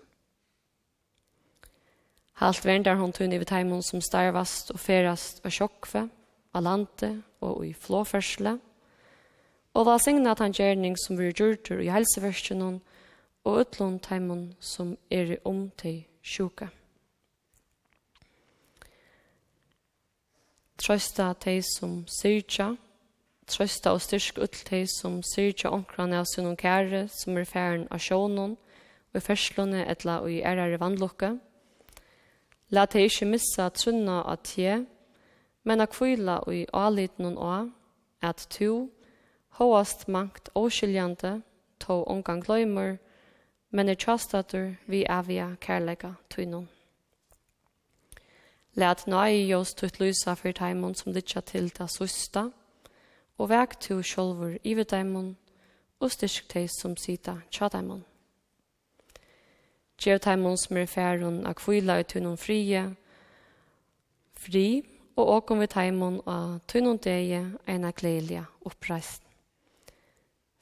Halt 2.34 2.64
vendar 2.66 2.98
hon 2.98 3.12
tunn 3.12 3.32
i 3.32 3.40
teimon 3.46 3.82
som 3.82 4.02
starvast 4.02 4.72
og 4.74 4.80
ferast 4.82 5.40
og 5.44 5.52
sjokkve, 5.54 6.08
av 6.54 6.62
lande 6.62 7.10
og 7.42 7.64
i 7.66 7.72
flåførsle, 7.72 8.54
og 8.58 8.73
og 9.74 10.00
signa 10.00 10.30
at 10.30 10.38
han 10.38 10.52
gjerning 10.54 10.96
som 10.98 11.18
vi 11.18 11.32
gjør 11.32 11.80
i 11.82 11.90
helseversjonen, 11.90 12.80
og 13.44 13.60
utlån 13.60 13.98
teimen 14.00 14.54
som 14.60 14.96
er 15.10 15.34
i 15.34 15.38
om 15.44 15.70
til 15.76 16.04
sjuka. 16.22 16.70
Trøsta 20.80 21.32
tei 21.40 21.60
som 21.62 22.04
syrtja, 22.08 22.74
trøsta 23.46 23.92
og 23.92 24.00
styrk 24.04 24.40
utl 24.42 24.64
tei 24.64 24.82
som 24.88 25.20
syrtja 25.22 25.70
omkran 25.70 26.14
av 26.16 26.26
sunn 26.28 26.56
kære 26.56 27.06
som 27.12 27.36
er 27.36 27.48
færen 27.48 27.86
av 27.90 28.00
sjånen, 28.00 28.56
og 29.12 29.20
i 29.20 29.22
ferslåne 29.22 29.84
etla 29.90 30.20
og 30.24 30.32
i 30.32 30.42
ærare 30.42 30.80
vannlokke. 30.80 31.34
La 32.70 32.86
tei 32.86 33.04
ikkje 33.06 33.28
missa 33.28 33.68
trunna 33.70 34.22
av 34.24 34.42
tje, 34.42 34.80
men 35.64 35.80
a 35.80 35.86
kvila 35.86 36.40
og 36.46 36.54
i 36.54 36.66
aliten 36.72 37.36
og 37.36 37.70
at 38.24 38.46
to, 38.50 38.88
Håast 39.54 40.08
mangt 40.08 40.48
åskiljande, 40.54 41.42
to 41.78 42.02
omgang 42.04 42.42
gløymer, 42.42 42.96
men 43.70 43.88
er 43.88 43.94
tjastatur 43.94 44.74
vi 44.86 45.04
avia 45.08 45.56
kærlega 45.60 46.14
tøynun. 46.30 46.68
Læt 48.74 49.06
nøye 49.06 49.46
jås 49.46 49.74
tutt 49.74 50.00
lysa 50.00 50.34
for 50.34 50.52
teimun 50.52 50.94
som 50.94 51.12
litja 51.12 51.40
til 51.40 51.70
ta 51.70 51.86
susta, 51.86 52.48
og 53.38 53.48
vek 53.50 53.76
tu 53.80 54.02
sjolvur 54.02 54.56
ivet 54.64 54.88
teimun, 54.90 55.36
og 56.00 56.10
styrk 56.10 56.48
tei 56.50 56.66
som 56.66 56.96
sita 56.96 57.36
tja 57.50 57.68
teimun. 57.70 58.02
Gjev 60.02 60.18
teimun 60.18 60.58
som 60.58 60.76
er 60.76 60.90
færun 60.90 61.44
a 61.46 61.52
kvila 61.54 62.00
ut 62.00 62.10
tøynun 62.10 62.38
frie, 62.38 62.82
fri, 64.34 64.82
og 65.16 65.30
åkom 65.36 65.62
vi 65.62 65.70
teimun 65.70 66.18
a 66.26 66.58
tøynun 66.66 66.98
deie 66.98 67.44
eina 67.66 67.94
gleilja 67.94 68.42
oppreist. 68.66 69.23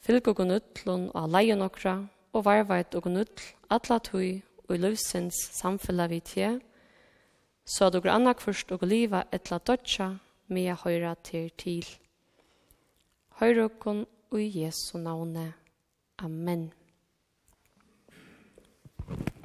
Fylg 0.02 0.26
og 0.32 0.36
gunnudlun 0.40 1.04
og 1.14 1.28
leien 1.30 1.62
okra, 1.62 1.94
og 2.34 2.44
varvait 2.44 2.94
og 2.98 3.04
gunnudl, 3.04 3.42
atla 3.70 4.00
tui 4.02 4.42
og 4.66 4.74
i 4.74 4.80
løvsins 4.82 5.36
samfella 5.54 6.08
vi 6.10 6.18
tje, 6.26 6.48
så 7.62 7.86
at 7.86 7.94
okra 7.94 8.16
annak 8.18 8.42
først 8.42 8.72
og 8.74 8.82
liva 8.82 9.22
etla 9.30 9.60
dodja, 9.62 10.08
mea 10.50 10.74
høyra 10.82 11.14
til 11.22 11.50
til. 11.54 11.86
Høyra 13.38 13.68
okkon 13.70 14.02
og 14.32 14.38
i 14.42 14.50
Jesu 14.64 14.98
navne. 14.98 15.52
Amen. 16.18 16.72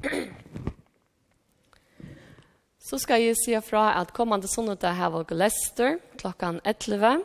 Så 2.88 2.96
skal 2.98 3.20
jeg 3.20 3.36
si 3.36 3.52
fra 3.60 4.00
at 4.00 4.14
kommande 4.16 4.48
sonnet 4.48 4.82
er 4.82 4.94
her 4.96 5.12
og 5.12 5.30
lester 5.30 5.98
klokkan 6.18 6.60
11. 6.64 7.20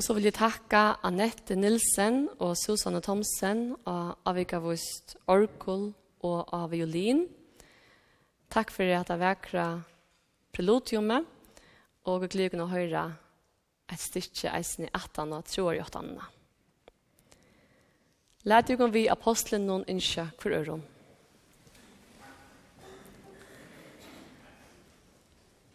Og 0.00 0.04
så 0.04 0.14
vil 0.16 0.30
jeg 0.30 0.32
takke 0.32 0.78
Annette 1.04 1.52
Nilsen 1.60 2.22
og 2.40 2.54
Susanne 2.56 3.02
Thomsen 3.04 3.74
og 3.84 4.14
Avika 4.24 4.56
Avigavost 4.56 5.12
Orkul 5.28 5.90
og 6.24 6.54
av 6.56 6.70
Violin. 6.72 7.26
Takk 8.48 8.72
for 8.72 8.88
at 8.88 9.12
jeg 9.12 9.20
vekra 9.20 9.66
preludiumet, 10.56 11.28
og 12.08 12.24
jeg 12.24 12.32
gleder 12.32 12.64
å 12.64 12.70
høre 12.72 13.04
et 13.92 14.00
styrke 14.00 14.54
eisen 14.56 14.88
i 14.88 14.90
18 14.94 15.36
og 15.36 15.44
tror 15.52 15.76
i 15.76 15.84
18. 15.84 16.16
Læt 18.48 18.72
jo 18.72 18.88
vi 18.88 19.04
apostlen 19.04 19.68
noen 19.68 19.84
innsjø 19.84 20.30
for 20.40 20.56
øren. 20.56 20.80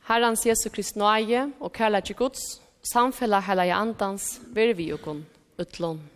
Herrens 0.09 0.49
Jesu 0.49 0.71
Krist 0.73 0.97
nøye 0.97 1.51
og 1.59 1.75
kærlighet 1.77 2.09
til 2.09 2.23
Guds, 2.25 2.64
Samfella 2.85 3.39
hela 3.39 3.65
andans, 3.75 4.39
veri 4.53 4.73
vi 4.73 4.89
jo 4.89 4.97
kun 4.97 5.25
utlån. 5.57 6.14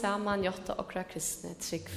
saman 0.00 0.42
hjarta 0.42 0.74
okra 0.78 1.04
kristne 1.04 1.54
trygg. 1.60 1.88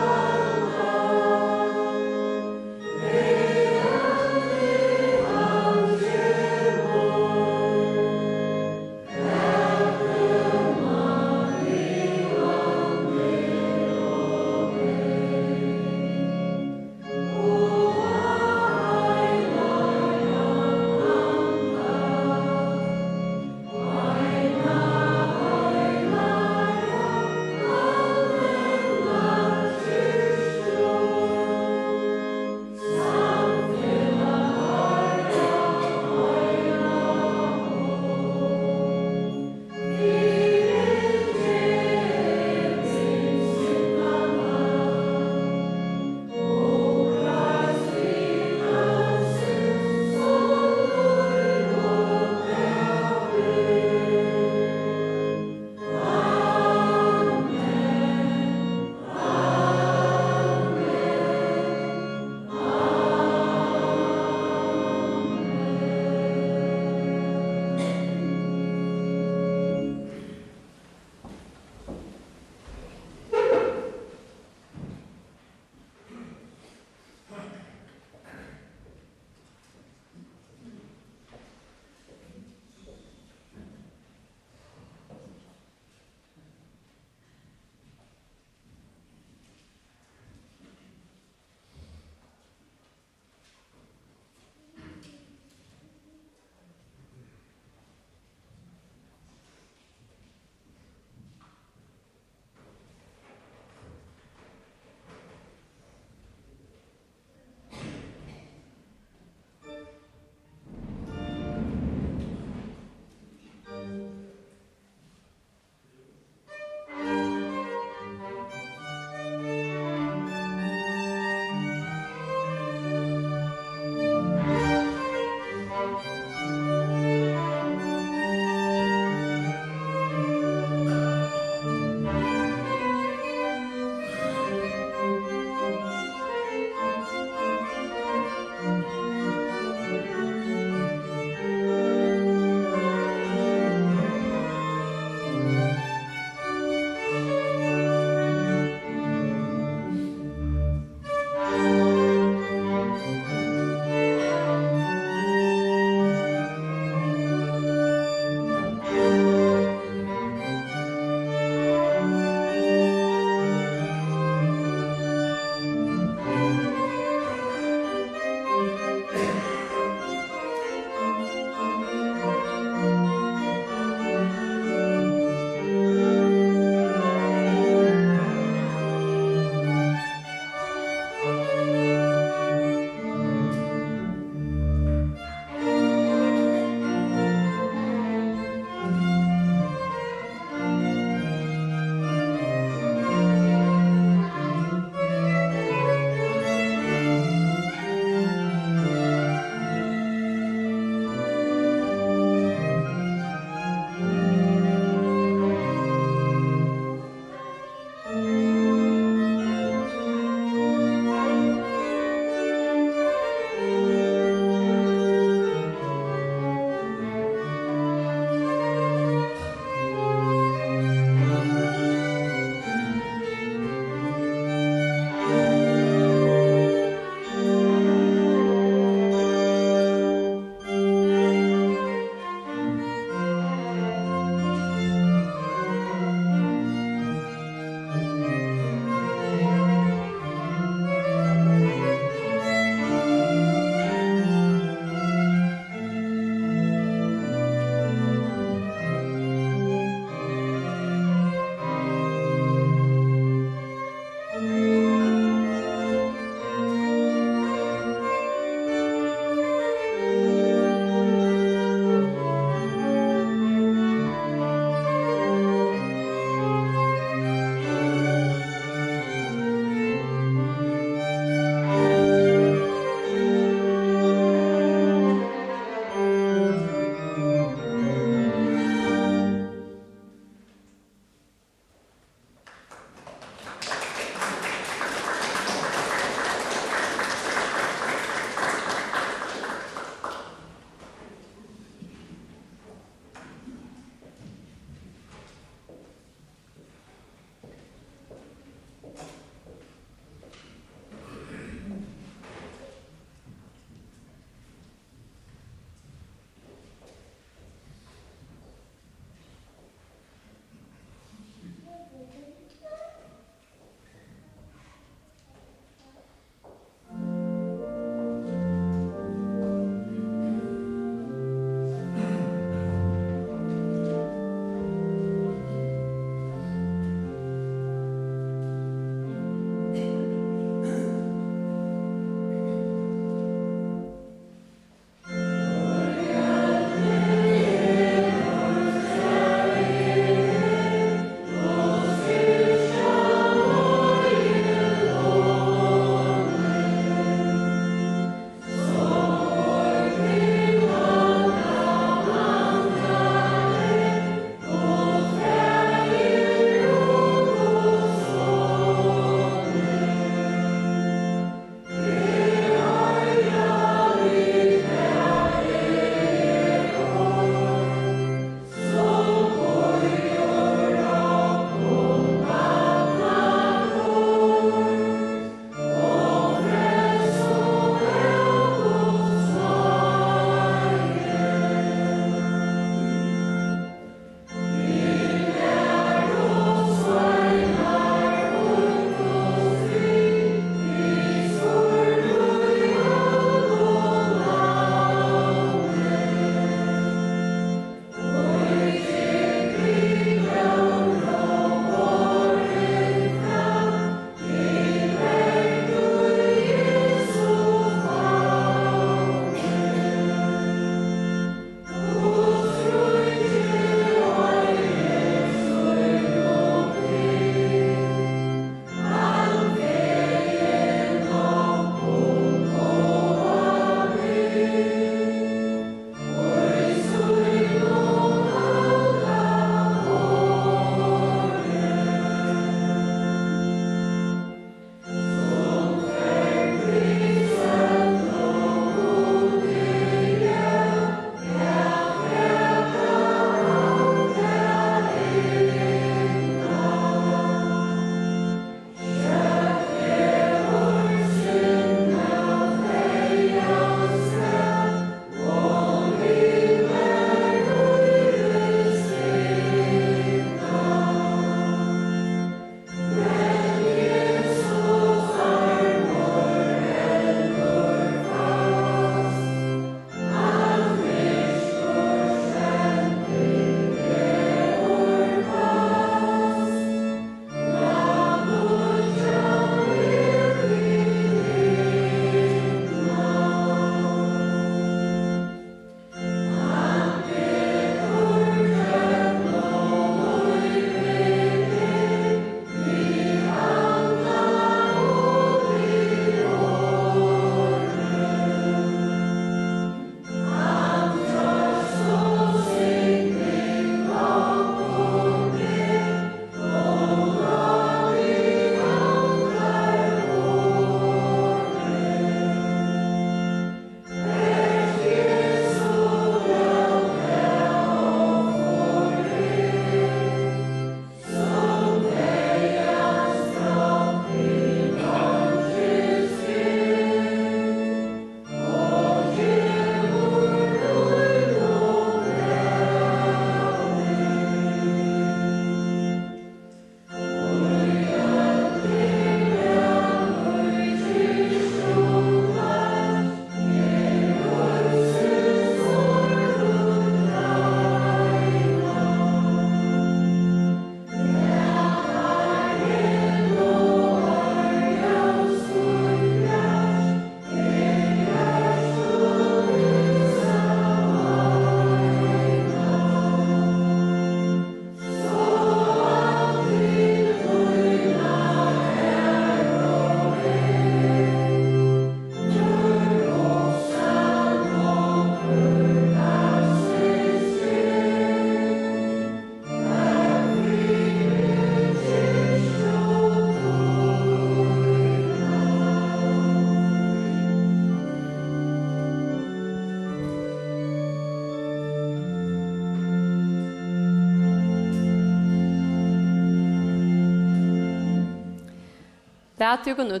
Læt 599.42 599.66
jo 599.66 599.74
kun 599.74 600.00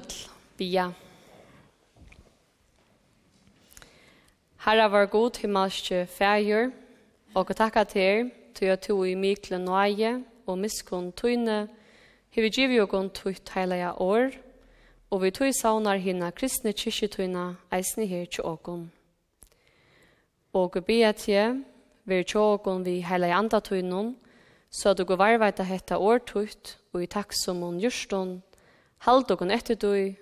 bia. 0.56 0.92
Herre 4.64 4.92
var 4.92 5.06
god 5.06 5.40
himmelske 5.40 6.06
fægjør, 6.06 6.70
og 7.34 7.56
takka 7.56 7.84
til 7.84 8.30
til 8.54 8.66
at 8.66 8.88
du 8.88 9.04
i 9.04 9.14
mykle 9.14 9.58
nøye 9.58 10.24
og 10.46 10.58
miskunn 10.58 11.12
tøyne, 11.12 11.68
hevi 12.30 12.50
givi 12.50 12.78
og 12.80 12.88
gon 12.88 13.10
tøyt 13.10 13.50
heilige 13.54 13.92
år, 13.92 14.30
og 15.10 15.22
vi 15.22 15.30
tøy 15.30 15.50
saunar 15.50 15.96
hina 15.96 16.30
kristne 16.30 16.72
kyrkjetøyna 16.72 17.54
eisne 17.72 18.06
her 18.06 18.24
til 18.24 18.44
åkken. 18.44 18.92
Og 20.52 20.84
bia 20.86 21.12
til, 21.12 21.64
vi 22.04 22.22
til 22.22 22.40
åkon 22.40 22.84
vi 22.84 23.00
heilige 23.00 23.34
andatøynon, 23.34 24.16
så 24.70 24.94
du 24.94 25.04
går 25.04 25.16
varveita 25.16 25.62
hetta 25.62 25.98
årtøyt 25.98 26.78
og 26.92 27.02
i 27.02 27.06
takk 27.06 27.32
som 27.44 27.60
hun 27.60 27.80
gjørstånd, 27.80 28.42
Halt 29.02 29.30
og 29.34 29.40
etter 29.50 29.74
du, 29.74 30.14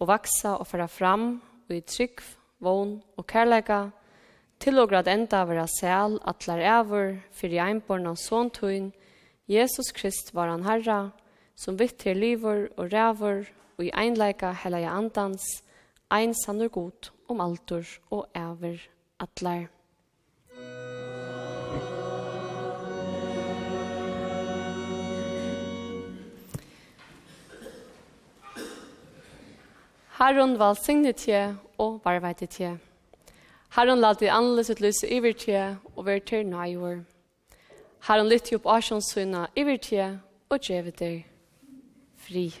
og 0.00 0.08
vaksa 0.10 0.56
og 0.58 0.66
fara 0.66 0.88
fram, 0.90 1.42
og 1.68 1.76
i 1.76 1.80
trygg, 1.80 2.22
vogn 2.58 2.96
og 3.16 3.26
kærleika, 3.30 3.90
til 4.58 4.78
og 4.82 4.88
grad 4.90 5.06
enda 5.08 5.44
vera 5.46 5.66
sel, 5.70 6.18
atlar 6.26 6.58
ever 6.58 7.18
fyrir 7.30 7.62
einborn 7.62 8.08
av 8.10 8.18
såntøyn, 8.18 8.90
Jesus 9.46 9.92
Krist 9.94 10.32
var 10.34 10.50
han 10.50 10.64
herra, 10.64 11.12
som 11.54 11.78
vitt 11.78 12.00
til 12.02 12.18
livor 12.18 12.66
og 12.76 12.90
ræver, 12.90 13.44
og 13.78 13.84
i 13.86 13.92
einleika 13.94 14.54
helaja 14.64 14.96
andans, 14.96 15.44
ein 16.10 16.34
sannur 16.34 16.68
god 16.68 17.10
om 17.28 17.40
altur 17.40 17.86
og 18.10 18.26
ever 18.34 18.78
atlar. 19.20 19.73
Herren 30.14 30.58
valsigne 30.58 31.10
tje 31.12 31.56
og 31.82 31.96
varveite 32.04 32.46
tje. 32.46 32.76
Herren 33.74 33.98
la 33.98 34.12
det 34.14 34.30
annerledes 34.30 34.70
ut 34.70 34.82
lyse 34.84 35.08
iver 35.10 35.34
tje 35.34 35.62
og 35.96 36.06
vær 36.06 36.20
til 36.22 36.46
nøyver. 36.46 37.00
Herren 38.06 38.30
lytte 38.30 38.54
opp 38.54 38.68
asjonssyna 38.76 39.48
iver 39.58 39.80
tje 39.82 40.06
og 40.50 40.62
djevet 40.62 41.00
deg 41.00 41.24
fri. 42.14 42.52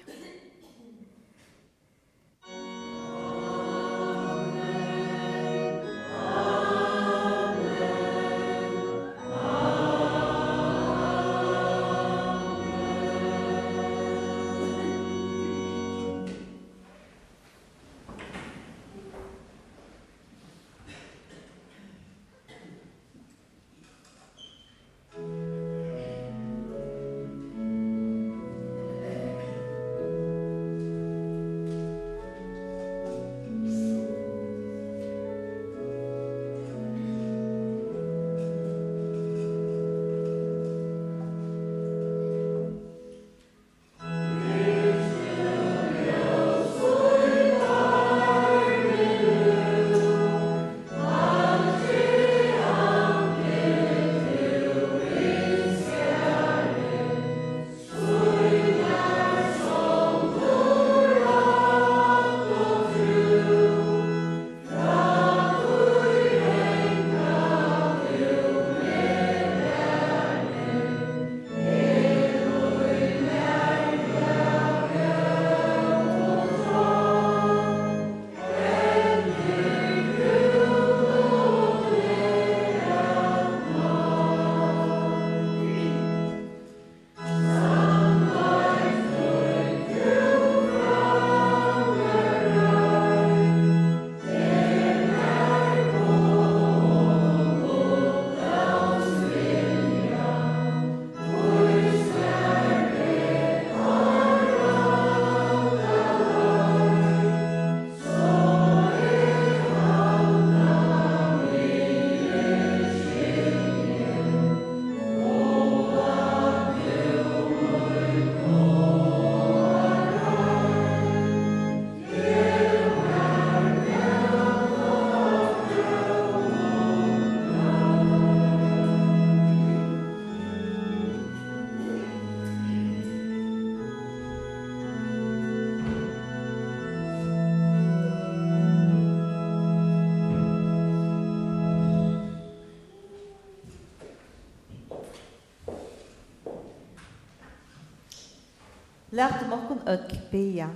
Lætum 149.14 149.52
okkun 149.52 149.78
öll 149.86 150.30
bia. 150.32 150.68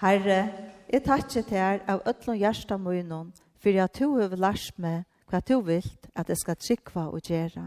Herre, 0.00 0.48
jeg 0.92 1.02
takkje 1.04 1.42
til 1.42 1.58
her 1.58 1.82
av 1.88 2.00
öllum 2.08 2.38
hjarta 2.40 2.78
munnen, 2.80 3.34
fyrir 3.60 3.82
at 3.84 3.98
du 3.98 4.16
hefur 4.16 4.40
lært 4.40 4.78
meg 4.80 5.02
hva 5.28 5.42
du 5.44 5.60
vilt 5.60 6.08
at 6.16 6.32
jeg 6.32 6.40
skal 6.40 6.56
tryggva 6.56 7.04
og 7.12 7.20
gjera. 7.28 7.66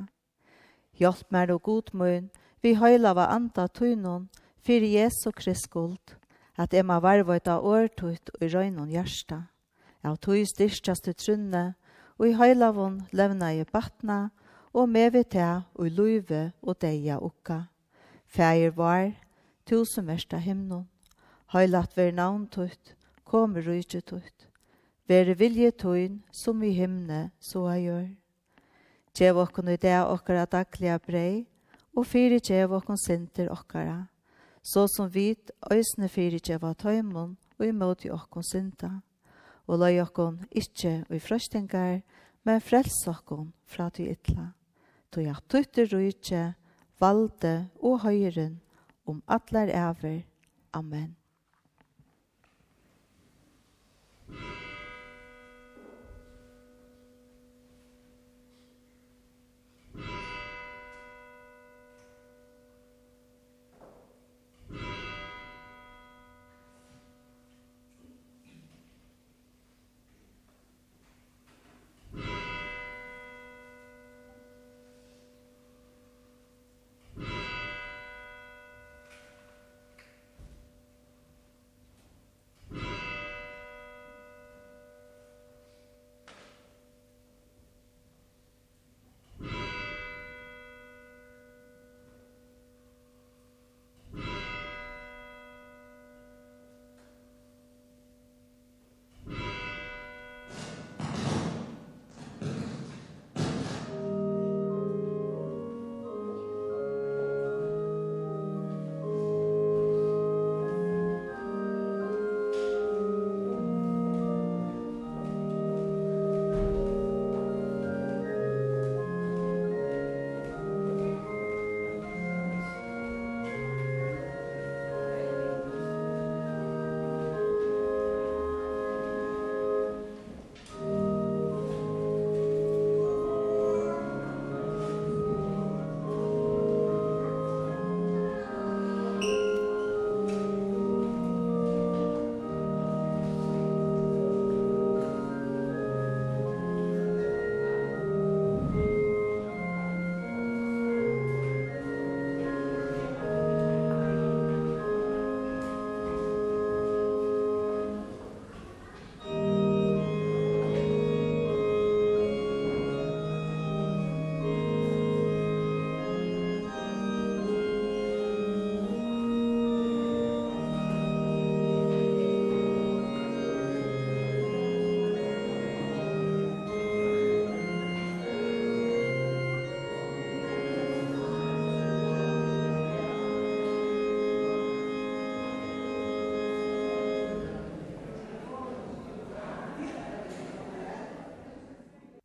Hjelp 0.98 1.30
meg 1.30 1.54
og 1.54 1.62
god 1.62 1.94
munn, 1.94 2.32
vi 2.64 2.74
høyla 2.74 3.14
va 3.14 3.28
anda 3.36 3.68
tunnen, 3.68 4.26
fyrir 4.66 4.96
Jesu 4.98 5.30
Kristskuld, 5.30 6.18
at 6.58 6.74
jeg 6.74 6.90
må 6.90 6.98
varvøyta 7.06 7.60
årtut 7.62 8.34
og 8.34 8.42
i 8.42 8.50
røynun 8.50 8.90
hjarta. 8.90 9.44
Av 10.02 10.18
tog 10.18 10.42
styrstast 10.42 11.06
til 11.06 11.20
trunne, 11.22 11.76
og 12.18 12.32
i 12.32 12.34
høylavun 12.34 13.04
levna 13.14 13.54
i 13.54 13.64
batna, 13.64 14.32
og 14.74 14.90
med 14.90 15.14
vi 15.14 15.24
til 15.38 15.62
og 15.76 15.86
i 15.86 15.94
luive 15.94 16.52
og 16.64 16.82
deia 16.82 17.22
ukka. 17.22 17.68
Fægir 18.26 18.74
var, 18.74 19.12
tusen 19.70 20.08
versta 20.10 20.40
himnon. 20.42 20.88
Høylat 21.54 21.96
ver 21.98 22.12
navn 22.14 22.48
tutt, 22.50 22.96
kom 23.24 23.56
rujtje 23.58 24.02
tutt. 24.02 24.48
Vere 25.10 25.36
vilje 25.38 25.72
tuin, 25.72 26.20
som 26.32 26.62
i 26.64 26.72
himne, 26.74 27.30
så 27.40 27.68
jeg 27.74 27.86
gjør. 27.86 28.08
Gjev 29.18 29.40
okkon 29.42 29.72
i 29.74 29.78
det 29.82 29.98
okkara 30.06 30.46
daglige 30.50 30.98
brei, 31.06 31.34
og 31.98 32.06
fyri 32.06 32.40
gjev 32.40 32.74
okkon 32.78 32.98
sinter 33.02 33.50
okkara, 33.54 34.08
så 34.62 34.86
som 34.88 35.10
vit 35.10 35.52
øysne 35.72 36.10
fyri 36.10 36.38
gjev 36.38 36.66
av 36.66 36.78
tøymon, 36.78 37.36
og 37.60 37.66
i 37.66 37.74
i 38.08 38.12
okkon 38.14 38.44
sinta. 38.44 39.02
Og 39.68 39.80
løy 39.80 40.00
okkon 40.02 40.46
ikkje 40.50 41.06
og 41.10 41.16
i 41.16 41.20
frøstengar, 41.20 42.02
men 42.44 42.62
frels 42.62 43.08
okkon 43.08 43.52
fra 43.66 43.90
til 43.90 44.14
ytla. 44.14 44.54
Tog 45.12 45.24
jeg 45.24 45.36
tutter 45.50 45.86
rujtje, 45.94 46.54
valde 47.00 47.70
og 47.82 48.02
høyren 48.02 48.60
om 49.10 49.24
atler 49.28 49.68
ever. 49.68 50.22
Amen. 50.72 51.19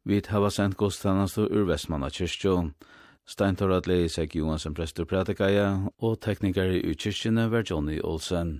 Vi 0.04 0.20
hava 0.28 0.50
sent 0.52 0.76
godstanastu 0.76 1.46
ur 1.48 1.64
Vestmanna 1.64 2.10
kyrkjo. 2.12 2.70
Steintor 3.24 3.70
Adlei 3.72 4.08
seg 4.12 4.34
Johansen 4.36 4.74
prestur 4.76 5.06
pratikaja, 5.08 5.88
og 5.96 6.18
teknikar 6.20 6.68
i 6.68 6.82
utkyrkjene 6.90 7.46
var 7.48 7.64
Johnny 7.64 8.00
Olsen. 8.04 8.58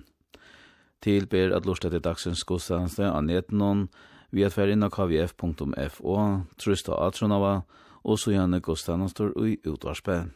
Til 1.05 1.27
ber 1.29 1.53
at 1.53 1.67
lortet 1.69 1.93
til 1.93 2.01
dagsens 2.01 2.41
godstanastu 2.49 3.03
av 3.05 3.21
netenon, 3.27 3.85
vi 4.33 4.41
at 4.41 4.55
fer 4.57 4.73
inna 4.73 4.89
kvf.fo, 4.89 6.17
trusta 6.57 6.97
atronava, 7.05 7.59
og 8.01 8.17
så 8.19 8.33
gjerne 8.33 8.61
godstanastu 8.65 9.29
i 9.45 9.59
utvarspenn. 9.69 10.33